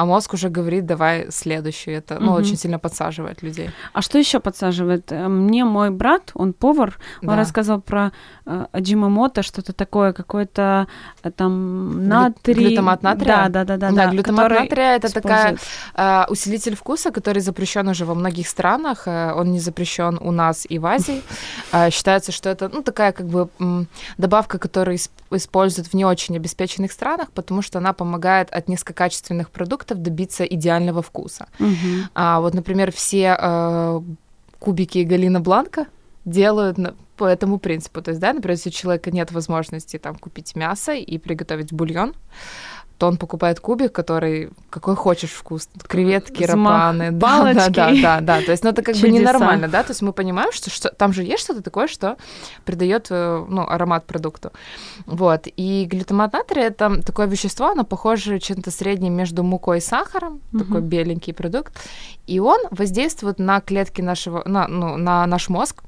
[0.00, 1.98] а мозг уже говорит, давай следующую.
[1.98, 2.40] Это, ну, Мгм.
[2.40, 3.70] очень сильно подсаживает людей.
[3.92, 5.12] А что еще подсаживает?
[5.12, 7.36] Э, Мне мой брат, он повар, он Да.
[7.36, 8.10] рассказывал про
[8.46, 10.86] э, аджимомото, что-то такое, какой-то
[11.22, 12.54] э, там натрий.
[12.68, 13.36] глютамат натрия?
[13.36, 13.90] Да, да, да, да.
[13.92, 15.56] Да, глютамат который натрия это такая
[15.94, 19.02] э, усилитель вкуса, который запрещен уже во многих странах.
[19.06, 21.22] э, он не запрещен у нас и в Азии.
[21.72, 23.48] Э, считается, что это ну, такая как бы
[24.18, 29.50] добавка, которую исп- используют в не очень обеспеченных странах, потому что она помогает от низкокачественных
[29.50, 31.46] продуктов добиться идеального вкуса.
[31.58, 32.08] Мгм.
[32.14, 34.00] А вот, например, все э,
[34.58, 35.86] кубики Галина Бланка
[36.24, 36.78] делают
[37.16, 38.00] по этому принципу.
[38.02, 42.14] То есть, да, например, если у человека нет возможности там купить мясо и приготовить бульон,
[43.00, 45.70] то он покупает кубик, который какой хочешь вкус.
[45.88, 47.10] Креветки, Взмах рапаны.
[47.18, 48.42] Да, да, да, да, да.
[48.42, 49.18] То есть, ну, это как бы Чудеса.
[49.18, 49.82] ненормально, да.
[49.82, 52.18] То есть мы понимаем, что, что там же есть что-то такое, что
[52.66, 54.52] придает э, ну, аромат продукту.
[55.06, 55.46] Вот.
[55.56, 60.80] И глютамат натрия это такое вещество, оно похоже чем-то средним между мукой и сахаром, такой
[60.80, 60.88] Мгм.
[60.88, 61.72] беленький продукт.
[62.26, 65.82] И он воздействует на клетки нашего, на, ну, на наш мозг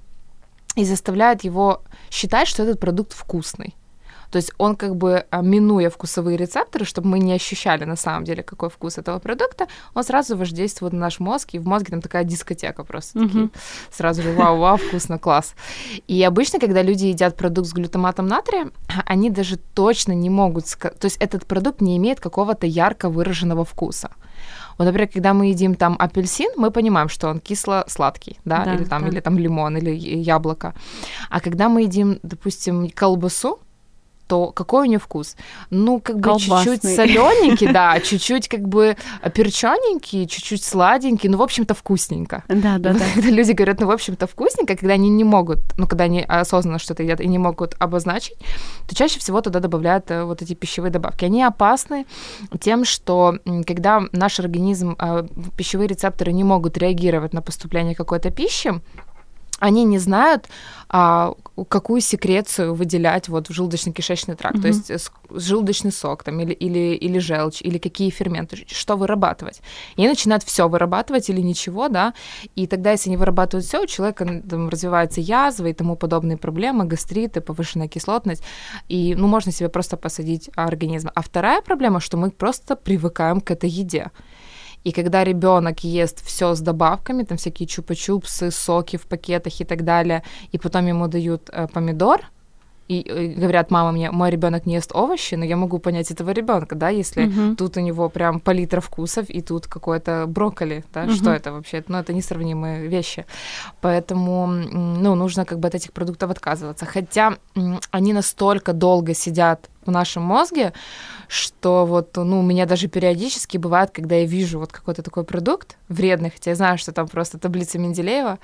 [0.77, 3.75] и заставляет его считать, что этот продукт вкусный.
[4.33, 8.25] То есть он как бы, а, минуя вкусовые рецепторы, чтобы мы не ощущали на самом
[8.25, 12.01] деле, какой вкус этого продукта, он сразу воздействует на наш мозг, и в мозге там
[12.01, 13.19] такая дискотека просто.
[13.19, 13.29] Мгм.
[13.29, 13.51] Такие,
[13.91, 15.55] сразу же вау-вау, вкусно, класс.
[16.09, 18.71] И обычно, когда люди едят продукт с глютаматом натрия,
[19.07, 20.65] они даже точно не могут...
[20.79, 24.11] То есть этот продукт не имеет какого-то ярко выраженного вкуса.
[24.79, 28.85] Вот, например, когда мы едим там апельсин, мы понимаем, что он кисло-сладкий, да, Да, или
[28.85, 29.09] там, да.
[29.09, 30.75] или там лимон, или яблоко.
[31.29, 33.59] А когда мы едим, допустим, колбасу,
[34.33, 35.37] то какой у нее вкус?
[35.69, 38.97] Ну, как бы чуть-чуть солененький, да, чуть-чуть как бы
[39.35, 42.43] перчененький, чуть-чуть сладенький, ну, в общем-то, вкусненько.
[42.49, 43.05] Да, да, да.
[43.15, 46.79] Когда люди говорят, ну, в общем-то, вкусненько, когда они не могут, ну, когда они осознанно
[46.79, 48.39] что-то едят и не могут обозначить,
[48.89, 51.27] то чаще всего туда добавляют э, вот эти пищевые добавки.
[51.27, 52.07] Они опасны
[52.59, 53.35] тем, что
[53.67, 55.27] когда наш организм, э,
[55.59, 58.81] пищевые рецепторы не могут реагировать на поступление какой-то пищи,
[59.63, 60.49] они не знают,
[60.89, 61.35] а,
[61.69, 64.87] какую секрецию выделять вот в желудочно-кишечный тракт, mm-hmm.
[64.87, 69.63] то есть желудочный сок там, или, или, или желчь, или какие ферменты, что вырабатывать.
[69.97, 72.13] И они начинают все вырабатывать или ничего, да,
[72.57, 76.85] и тогда, если они вырабатывают все, у человека там, развивается язва и тому подобные проблемы,
[76.85, 78.43] гастриты, повышенная кислотность,
[78.89, 81.11] и, ну, можно себе просто посадить организм.
[81.15, 84.11] А вторая проблема, что мы просто привыкаем к этой еде.
[84.85, 89.85] И когда ребенок ест все с добавками, там всякие чупа-чупсы, соки в пакетах и так
[89.85, 90.23] далее,
[90.53, 92.23] и потом ему дают э, помидор,
[92.89, 96.31] и, и говорят, мама мне, мой ребенок не ест овощи, но я могу понять этого
[96.31, 97.57] ребенка, да, если uh-huh.
[97.57, 101.15] тут у него прям палитра вкусов и тут какое-то брокколи, да, uh-huh.
[101.15, 101.85] что это вообще?
[101.89, 103.25] Ну, это несравнимые вещи.
[103.81, 106.87] Поэтому, ну, нужно как бы от этих продуктов отказываться.
[106.87, 107.37] Хотя
[107.91, 110.73] они настолько долго сидят в нашем мозге,
[111.29, 115.77] что вот, ну, у меня даже периодически бывает, когда я вижу вот какой-то такой продукт
[115.89, 118.39] вредный, хотя я знаю, что там просто таблица Менделеева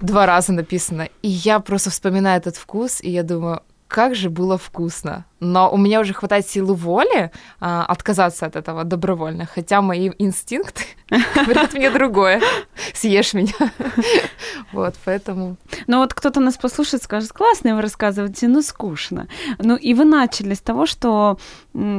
[0.00, 3.62] два раза написано, и я просто вспоминаю этот вкус, и я думаю,
[3.94, 5.24] как же было вкусно.
[5.38, 7.30] Но у меня уже хватает силы воли
[7.60, 10.82] а, отказаться от этого добровольно, хотя мои инстинкты
[11.36, 12.40] говорят мне другое.
[12.92, 13.52] Съешь меня.
[14.72, 15.56] Вот, поэтому...
[15.86, 19.28] Ну вот кто-то нас послушает, скажет, классно вы рассказываете, но скучно.
[19.58, 21.38] Ну и вы начали с того, что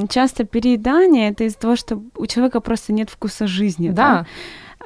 [0.09, 3.89] часто переедание— это из-за того, что у человека просто нет вкуса жизни.
[3.89, 3.95] Да.
[3.95, 4.25] да?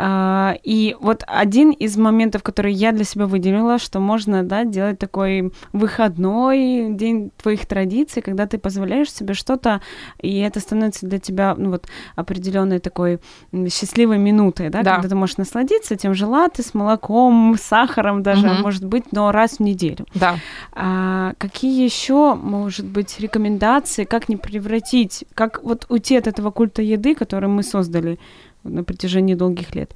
[0.02, 4.98] А, и вот один из моментов, который я для себя выделила, что можно да, делать
[4.98, 9.82] такой выходной день твоих традиций, когда ты позволяешь себе что-то,
[10.22, 13.20] и это становится для тебя ну, вот, определенной такой
[13.70, 14.96] счастливой минутой, да, да.
[14.96, 18.62] когда ты можешь насладиться тем же латте с молоком, с сахаром даже, угу.
[18.62, 20.06] может быть, но раз в неделю.
[20.16, 20.38] Да.
[20.72, 26.82] А, какие еще, может быть, рекомендации, как не превратить, как вот уйти от этого культа
[26.82, 28.18] еды, который мы создали
[28.64, 29.94] на протяжении долгих лет.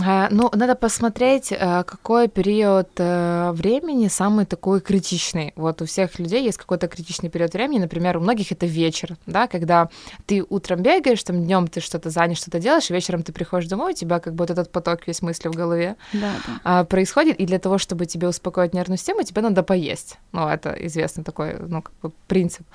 [0.00, 5.52] Э, ну, надо посмотреть, э, какой период э, времени самый такой критичный.
[5.56, 9.46] Вот у всех людей есть какой-то критичный период времени, например, у многих это вечер, да,
[9.46, 9.90] когда
[10.26, 13.92] ты утром бегаешь, там днем ты что-то занят, что-то делаешь, и вечером ты приходишь домой,
[13.92, 16.60] у тебя как бы вот этот поток весь мысли в голове да, да.
[16.64, 20.18] А, происходит, и для того, чтобы тебе успокоить нервную систему, тебе надо поесть.
[20.32, 22.66] Ну, это известный такой, ну, как бы принцип.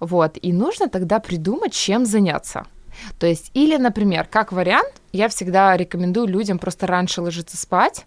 [0.00, 2.66] Вот, и нужно тогда придумать, чем заняться.
[3.18, 8.06] То есть, или, например, как вариант, я всегда рекомендую людям просто раньше ложиться спать,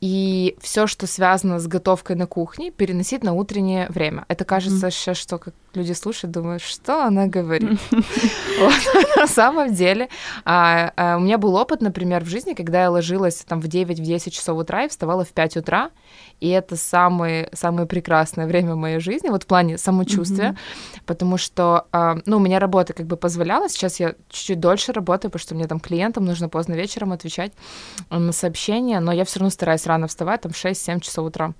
[0.00, 4.24] и все, что связано с готовкой на кухне, переносить на утреннее время.
[4.28, 4.90] Это кажется mm-hmm.
[4.90, 7.78] сейчас, что как люди слушают, думают, что она говорит.
[9.16, 10.08] На самом деле,
[10.44, 14.30] а, а, у меня был опыт, например, в жизни, когда я ложилась там в 9-10
[14.30, 15.90] часов утра и вставала в 5 утра,
[16.40, 20.56] и это самое, самое прекрасное время моей жизни, вот в плане самочувствия,
[21.04, 25.30] потому что, а, ну, у меня работа как бы позволяла, сейчас я чуть-чуть дольше работаю,
[25.30, 27.52] потому что мне там клиентам нужно поздно вечером отвечать
[28.08, 31.54] на сообщения, но я все равно стараюсь рано вставать, там в 6-7 часов утра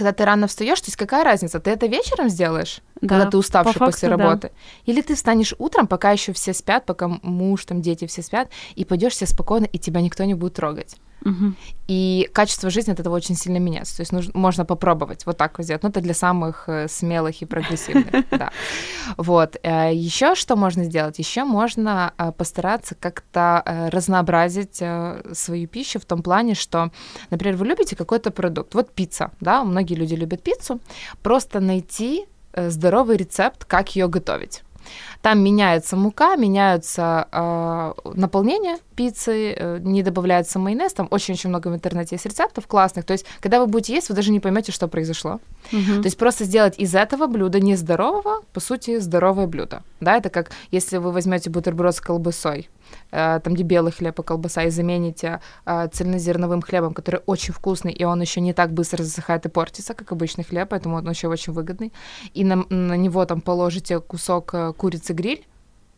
[0.00, 1.60] когда ты рано встаешь, то есть какая разница?
[1.60, 4.48] Ты это вечером сделаешь, да, когда ты уставший по после факту, работы?
[4.48, 4.92] Да.
[4.92, 8.86] Или ты встанешь утром, пока еще все спят, пока муж, там дети все спят, и
[8.86, 10.96] пойдешь все спокойно, и тебя никто не будет трогать.
[11.24, 11.54] Угу.
[11.88, 13.96] И качество жизни от этого очень сильно меняется.
[13.96, 15.82] То есть нужно, можно попробовать вот так вот сделать.
[15.82, 18.24] Но это для самых э, смелых и прогрессивных.
[18.30, 18.52] Да.
[19.16, 19.56] Вот.
[19.62, 21.18] Э, Еще что можно сделать?
[21.18, 24.82] Еще можно э, постараться как-то разнообразить
[25.32, 26.90] свою пищу в том плане, что,
[27.30, 28.74] например, вы любите какой-то продукт.
[28.74, 30.80] Вот пицца, да, многие люди любят пиццу.
[31.22, 34.62] Просто найти здоровый рецепт, как ее готовить.
[35.22, 41.74] Там меняется мука, меняются э, наполнения пиццы, э, не добавляется майонез, там очень-очень много в
[41.74, 43.04] интернете есть рецептов классных.
[43.04, 45.40] То есть, когда вы будете есть, вы даже не поймете, что произошло.
[45.72, 46.02] Угу.
[46.02, 49.82] То есть просто сделать из этого блюда нездорового, по сути, здоровое блюдо.
[50.00, 52.68] Да, это как если вы возьмете бутерброд с колбасой,
[53.10, 57.92] э, там, где белый хлеб и колбаса, и замените э, цельнозерновым хлебом, который очень вкусный,
[57.92, 61.28] и он еще не так быстро засыхает и портится, как обычный хлеб, поэтому он еще
[61.28, 61.90] очень выгодный.
[62.34, 65.46] И на, на него там положите кусок курицы гриль,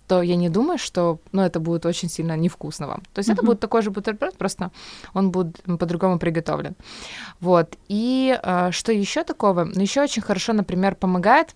[0.06, 3.02] то я не думаю, что ну, это будет очень сильно невкусно вам.
[3.12, 3.34] То есть mm-hmm.
[3.34, 4.70] это будет такой же бутерброд, просто
[5.14, 6.74] он будет по-другому приготовлен.
[7.40, 7.76] Вот.
[7.88, 9.64] И э, что еще такого?
[9.64, 11.54] Ну, еще очень хорошо, например, помогает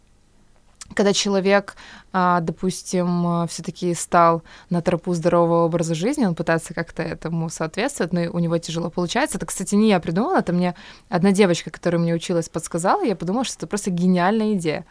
[0.94, 1.76] когда человек,
[2.12, 8.22] а, допустим, все-таки стал на тропу здорового образа жизни, он пытается как-то этому соответствовать, но
[8.30, 9.38] у него тяжело получается.
[9.38, 10.74] Это, кстати, не я придумала, это мне
[11.08, 14.86] одна девочка, которая мне училась, подсказала, и я подумала, что это просто гениальная идея.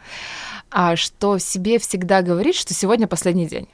[0.70, 3.68] А что себе всегда говорить, что сегодня последний день.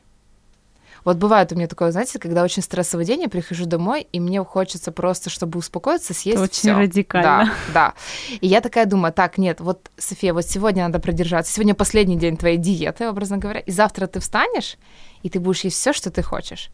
[1.04, 4.42] Вот бывает у меня такое, знаете, когда очень стрессовый день, я прихожу домой, и мне
[4.44, 6.78] хочется просто, чтобы успокоиться, съесть Это очень всё.
[6.78, 7.46] радикально.
[7.46, 7.94] Да, да.
[8.40, 12.36] И я такая думаю, так, нет, вот, София, вот сегодня надо продержаться, сегодня последний день
[12.36, 14.76] твоей диеты, образно говоря, и завтра ты встанешь,
[15.22, 16.70] и ты будешь есть все, что ты хочешь.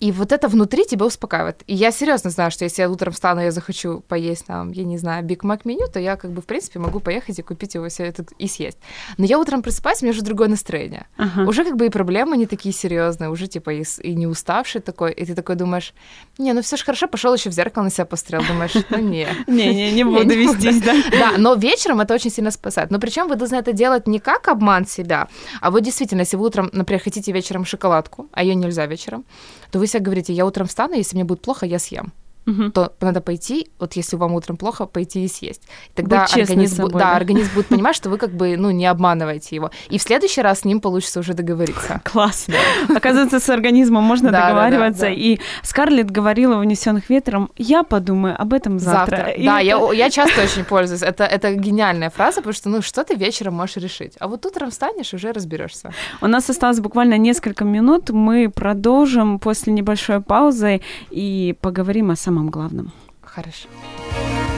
[0.00, 1.62] И вот это внутри тебя успокаивает.
[1.66, 4.98] И я серьезно знаю, что если я утром встану, я захочу поесть там, я не
[4.98, 7.88] знаю, Биг Мак меню, то я как бы, в принципе, могу поехать и купить его
[7.88, 8.78] все это и съесть.
[9.18, 11.06] Но я утром просыпаюсь, у меня уже другое настроение.
[11.16, 11.48] Ага.
[11.48, 15.12] Уже как бы и проблемы не такие серьезные, уже типа и, и не уставший такой,
[15.12, 15.94] и ты такой думаешь,
[16.38, 19.28] не, ну все же хорошо, пошел еще в зеркало на себя посмотрел, думаешь, ну не.
[19.46, 20.94] Не буду не вестись, да.
[21.10, 22.90] Да, но вечером это очень сильно спасает.
[22.90, 25.28] Но причем вы должны это делать не как обман себя,
[25.60, 29.24] а вот действительно, если вы утром, например, хотите вечером шоколадку, а ее нельзя вечером,
[29.70, 32.12] то вы себе говорите, я утром встану, если мне будет плохо, я съем.
[32.44, 32.72] Мгм.
[32.72, 35.62] То надо пойти, вот если вам утром плохо, пойти и съесть.
[35.94, 37.16] Тогда организм, собой, да, да?
[37.16, 39.70] организм будет понимать, что вы как бы ну, не обманываете его.
[39.90, 42.00] И в следующий раз с ним получится уже договориться.
[42.04, 42.46] Класс.
[42.94, 45.02] Оказывается, с организмом можно Да, да, да, договариваться.
[45.02, 45.10] да.
[45.10, 49.28] И Скарлетт говорила в «Унесенных ветром», я подумаю об этом завтра.
[49.30, 51.02] И Да, это- я, я часто очень пользуюсь.
[51.02, 54.14] Это, это гениальная фраза, потому что ну что ты вечером можешь решить.
[54.18, 55.92] А вот утром встанешь, уже разберешься.
[56.20, 58.10] У нас осталось буквально несколько минут.
[58.10, 60.80] Мы продолжим после небольшой паузы
[61.10, 62.91] и поговорим о самом главном.
[63.21, 63.69] Хорошо.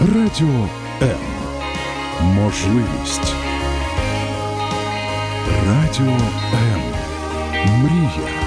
[0.01, 0.67] Радіо
[1.01, 1.17] М.
[2.23, 3.33] Можливість.
[5.67, 6.17] Радіо
[6.53, 6.81] М.
[7.83, 8.42] Мрія.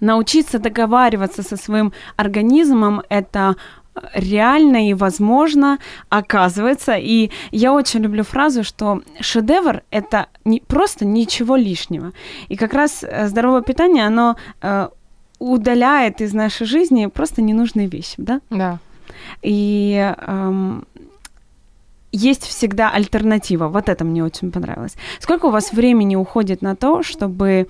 [0.00, 3.56] Научиться договариваться со своим организмом– это
[3.94, 5.78] э, реально и возможно,
[6.08, 6.96] оказывается.
[6.96, 12.12] И я очень люблю фразу, что шедевр– это не, просто ничего лишнего.
[12.48, 14.88] И как раз э, здоровое питание, оно э,
[15.38, 18.40] удаляет из нашей жизни просто ненужные вещи, да?
[18.50, 18.78] Да.
[19.42, 20.84] И эм,
[22.12, 23.68] есть всегда альтернатива.
[23.68, 24.96] Вот это мне очень понравилось.
[25.20, 27.68] Сколько у вас времени уходит на то, чтобы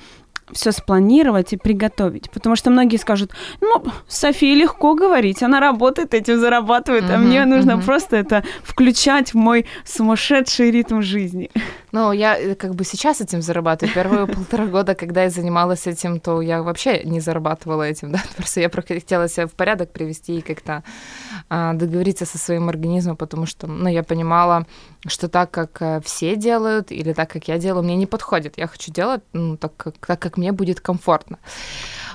[0.53, 2.31] все спланировать и приготовить?
[2.31, 7.45] Потому что многие скажут, ну, Софии легко говорить, она работает, этим зарабатывает, а Мгм, мне
[7.45, 7.85] нужно мгм.
[7.85, 11.51] просто это включать в мой сумасшедший ритм жизни.
[11.93, 13.95] Ну, я э, как бы сейчас этим зарабатываю.
[13.95, 18.23] Первые полтора года, когда я занималась этим, то я вообще не зарабатывала этим, да.
[18.37, 20.83] Просто я хотела себя в порядок привести и как-то
[21.49, 24.67] а, договориться со своим организмом, потому что, ну, я понимала,
[25.07, 28.59] что так, как э, все делают, или так, как я делаю, мне не подходит.
[28.59, 31.39] Я хочу делать ну, так, как, так, как мне будет комфортно.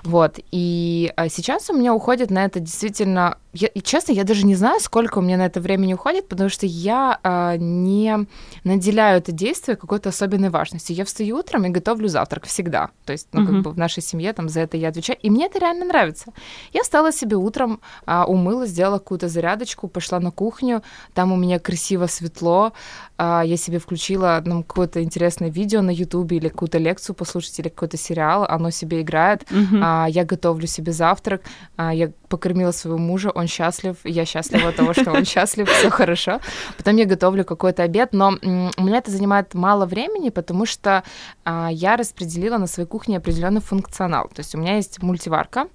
[0.04, 0.40] Вот.
[0.52, 3.38] И а, сейчас у меня уходит на это действительно...
[3.54, 6.50] Я, и честно, я даже не знаю, сколько у меня на это времени уходит, потому
[6.50, 8.26] что я а, не
[8.64, 10.96] наделяю это действие какой-то особенной важностью.
[10.96, 12.90] Я встаю утром и готовлю завтрак всегда.
[13.06, 13.62] То есть, ну, как Мгм.
[13.62, 15.20] бы в нашей семье там за это я отвечаю.
[15.22, 16.34] И мне это реально нравится.
[16.74, 20.82] Я встала себе утром, а, умыла, сделала какую-то зарядочку, пошла на кухню.
[21.14, 22.74] Там у меня красиво, светло.
[23.18, 27.70] А, я себе включила ну, какое-то интересное видео на Ютубе или какую-то лекцию послушать, или
[27.70, 28.46] какой-то сериал.
[28.50, 29.46] Оно себе играет.
[29.52, 29.80] Мгм.
[29.84, 31.44] А, я готовлю себе завтрак,
[31.78, 35.92] а, я покормила своего мужа, он счастлив, я счастлива от того, что он счастлив, все
[35.92, 36.40] хорошо.
[36.78, 41.04] Потом я готовлю какой-то обед, но у меня это занимает мало времени, потому что
[41.46, 44.30] а, я распределила на своей кухне определенный функционал.
[44.30, 45.68] То есть у меня есть мультиварка,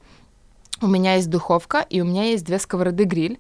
[0.81, 3.39] у меня есть духовка, и у меня есть две сковороды гриль.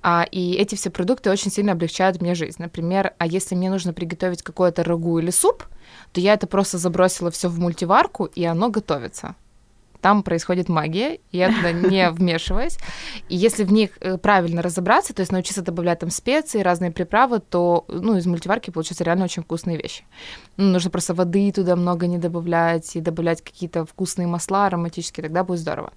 [0.00, 2.62] А, и эти все продукты очень сильно облегчают мне жизнь.
[2.62, 5.64] Например, а если мне нужно приготовить какое-то рагу или суп,
[6.12, 9.34] то я это просто забросила все в мультиварку, и оно готовится
[10.02, 12.76] там происходит магия, я туда не вмешиваюсь.
[13.28, 17.38] И если в них э, правильно разобраться, то есть научиться добавлять там специи, разные приправы,
[17.38, 20.04] то ну, из мультиварки получаются реально очень вкусные вещи.
[20.56, 25.44] Ну, нужно просто воды туда много не добавлять и добавлять какие-то вкусные масла ароматические, тогда
[25.44, 25.92] будет здорово.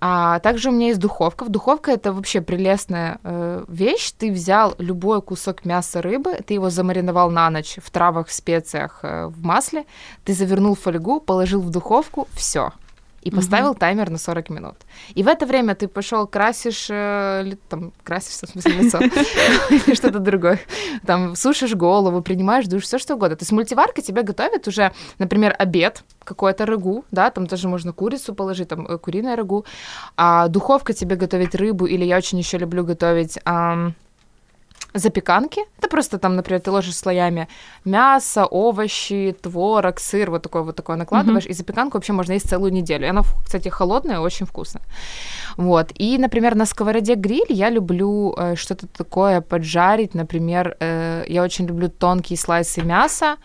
[0.00, 1.46] А также у меня есть духовка.
[1.46, 4.12] Духовка это вообще прелестная э, вещь.
[4.12, 9.26] Ты взял любой кусок мяса рыбы, ты его замариновал на ночь в травах, специях, э,
[9.28, 9.86] в масле,
[10.24, 12.72] ты завернул в фольгу, положил в духовку, все
[13.22, 14.76] и поставил таймер на 40 минут.
[15.14, 18.98] И в это время ты пошел красишь, э, там, красишься, в смысле, лицо,
[19.70, 20.60] или что-то другое,
[21.06, 23.36] там, сушишь голову, принимаешь душ, все что угодно.
[23.36, 28.34] То есть мультиварка тебе готовит уже, например, обед, какое-то рагу, да, там тоже можно курицу
[28.34, 29.64] положить, там, э, куриное рагу,
[30.16, 33.38] а духовка тебе готовит рыбу, или я очень еще люблю готовить...
[33.44, 33.94] ам,
[34.94, 35.60] запеканки.
[35.78, 37.48] Это просто там, например, ты ложишь слоями
[37.84, 42.72] мясо, овощи, творог, сыр, вот такое вот такое накладываешь, и запеканку вообще можно есть целую
[42.72, 43.06] неделю.
[43.06, 44.84] И она, кстати, холодная, очень вкусная.
[45.56, 45.92] Вот.
[46.00, 50.14] И, например, на сковороде гриль я люблю э, что-то такое поджарить.
[50.14, 53.36] Например, э, я очень люблю тонкие слайсы мяса,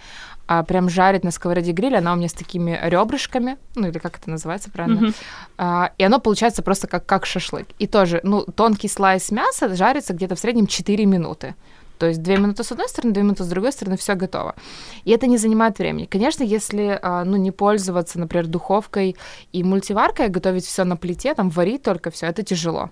[0.48, 1.96] а прям жарить на сковороде гриль.
[1.96, 5.02] Она у меня с такими ребрышками, ну или как это называется правильно.
[5.02, 5.14] Мгм.
[5.58, 7.68] А, и оно получается просто как, как шашлык.
[7.80, 11.56] И тоже, ну, тонкий слайс мяса жарится где-то в среднем 4 минуты.
[12.00, 14.56] То есть две минуты с одной стороны, две минуты с другой стороны, все готово.
[15.04, 16.06] И это не занимает времени.
[16.06, 19.16] Конечно, если а, ну, не пользоваться, например, духовкой
[19.52, 22.92] и мультиваркой, а готовить все на плите, там варить только все, это тяжело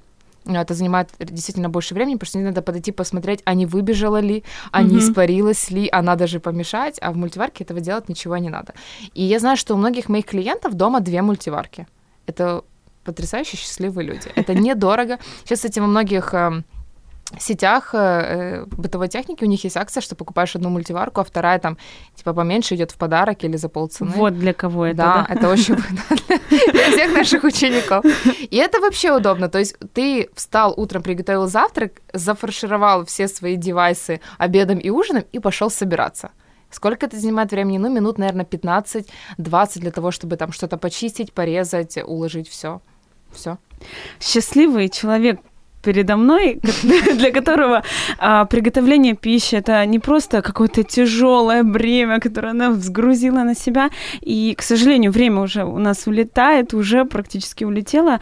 [0.54, 4.44] это занимает действительно больше времени, потому что не надо подойти посмотреть, а не выбежала ли,
[4.72, 8.50] а не испарилась ли, а надо же помешать, а в мультиварке этого делать ничего не
[8.50, 8.74] надо.
[9.14, 11.88] И я знаю, что у многих моих клиентов дома две мультиварки.
[12.28, 12.64] Это
[13.04, 14.30] потрясающе счастливые люди.
[14.36, 15.20] Это недорого.
[15.44, 16.66] Сейчас этим у многих эм,
[17.40, 21.60] сетях э, э, бытовой техники у них есть акция, что покупаешь одну мультиварку, а вторая
[21.60, 21.78] там
[22.16, 24.12] типа поменьше идет в подарок или за полцены.
[24.16, 24.98] Вот для кого это.
[24.98, 25.34] Да, да?
[25.34, 25.76] это очень
[26.72, 28.06] для всех наших учеников.
[28.50, 29.50] И это вообще удобно.
[29.50, 35.40] То есть ты встал утром, приготовил завтрак, зафаршировал все свои девайсы обедом и ужином и
[35.40, 36.32] пошел собираться.
[36.70, 37.78] Сколько это занимает времени?
[37.78, 42.82] Ну, минут, наверное, 15-20 для того, чтобы там что-то почистить, порезать, уложить все.
[43.32, 43.58] Все.
[44.20, 45.40] Счастливый человек
[45.86, 46.60] передо мной,
[47.16, 47.84] для которого
[48.18, 53.90] а, приготовление пищи это не просто какое-то тяжелое бремя, которое она взгрузила на себя.
[54.22, 58.20] И, к сожалению, время уже у нас улетает, уже практически улетело.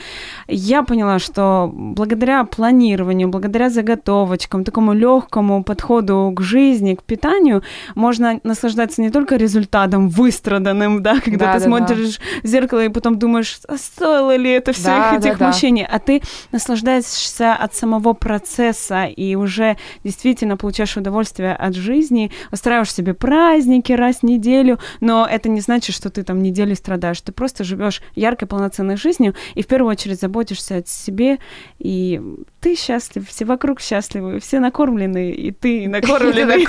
[0.47, 7.64] Я поняла, что благодаря планированию, благодаря заготовочкам, такому легкому подходу к жизни, к питанию,
[7.95, 12.24] можно наслаждаться не только результатом выстраданным, да, когда да, ты да, смотришь да.
[12.43, 15.95] в зеркало и потом думаешь, а стоило ли это всех да, этих да, мучений, да.
[15.95, 23.14] а ты наслаждаешься от самого процесса и уже действительно получаешь удовольствие от жизни, устраиваешь себе
[23.14, 27.22] праздники раз в неделю, но это не значит, что ты там неделю страдаешь.
[27.22, 31.39] Ты просто живешь яркой, полноценной жизнью и в первую очередь заботишься о себе,
[31.80, 32.22] и
[32.64, 36.64] ты счастлив, все вокруг счастливы, все накормлены, и ты накормленный.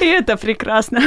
[0.00, 1.00] И это прекрасно.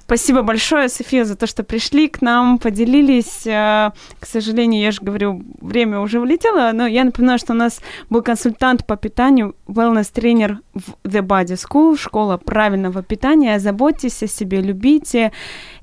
[0.00, 3.46] Спасибо большое, София, за то, что пришли к нам, поделились.
[3.46, 7.80] Э, к сожалению, я же говорю, время уже улетело, но я напоминаю, что у нас
[8.08, 13.58] был консультант по питанию, wellness-тренер в The Body School, школа правильного питания.
[13.58, 15.32] Заботьтесь о себе, любите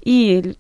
[0.02, 0.56] и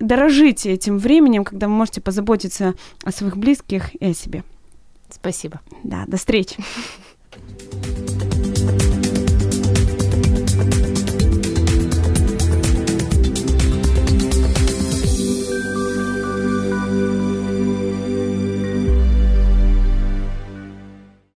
[0.00, 4.42] дорожите этим временем, когда вы можете позаботиться о своих близких и о себе.
[5.14, 5.60] Спасибо.
[5.84, 6.56] Да, до встречи.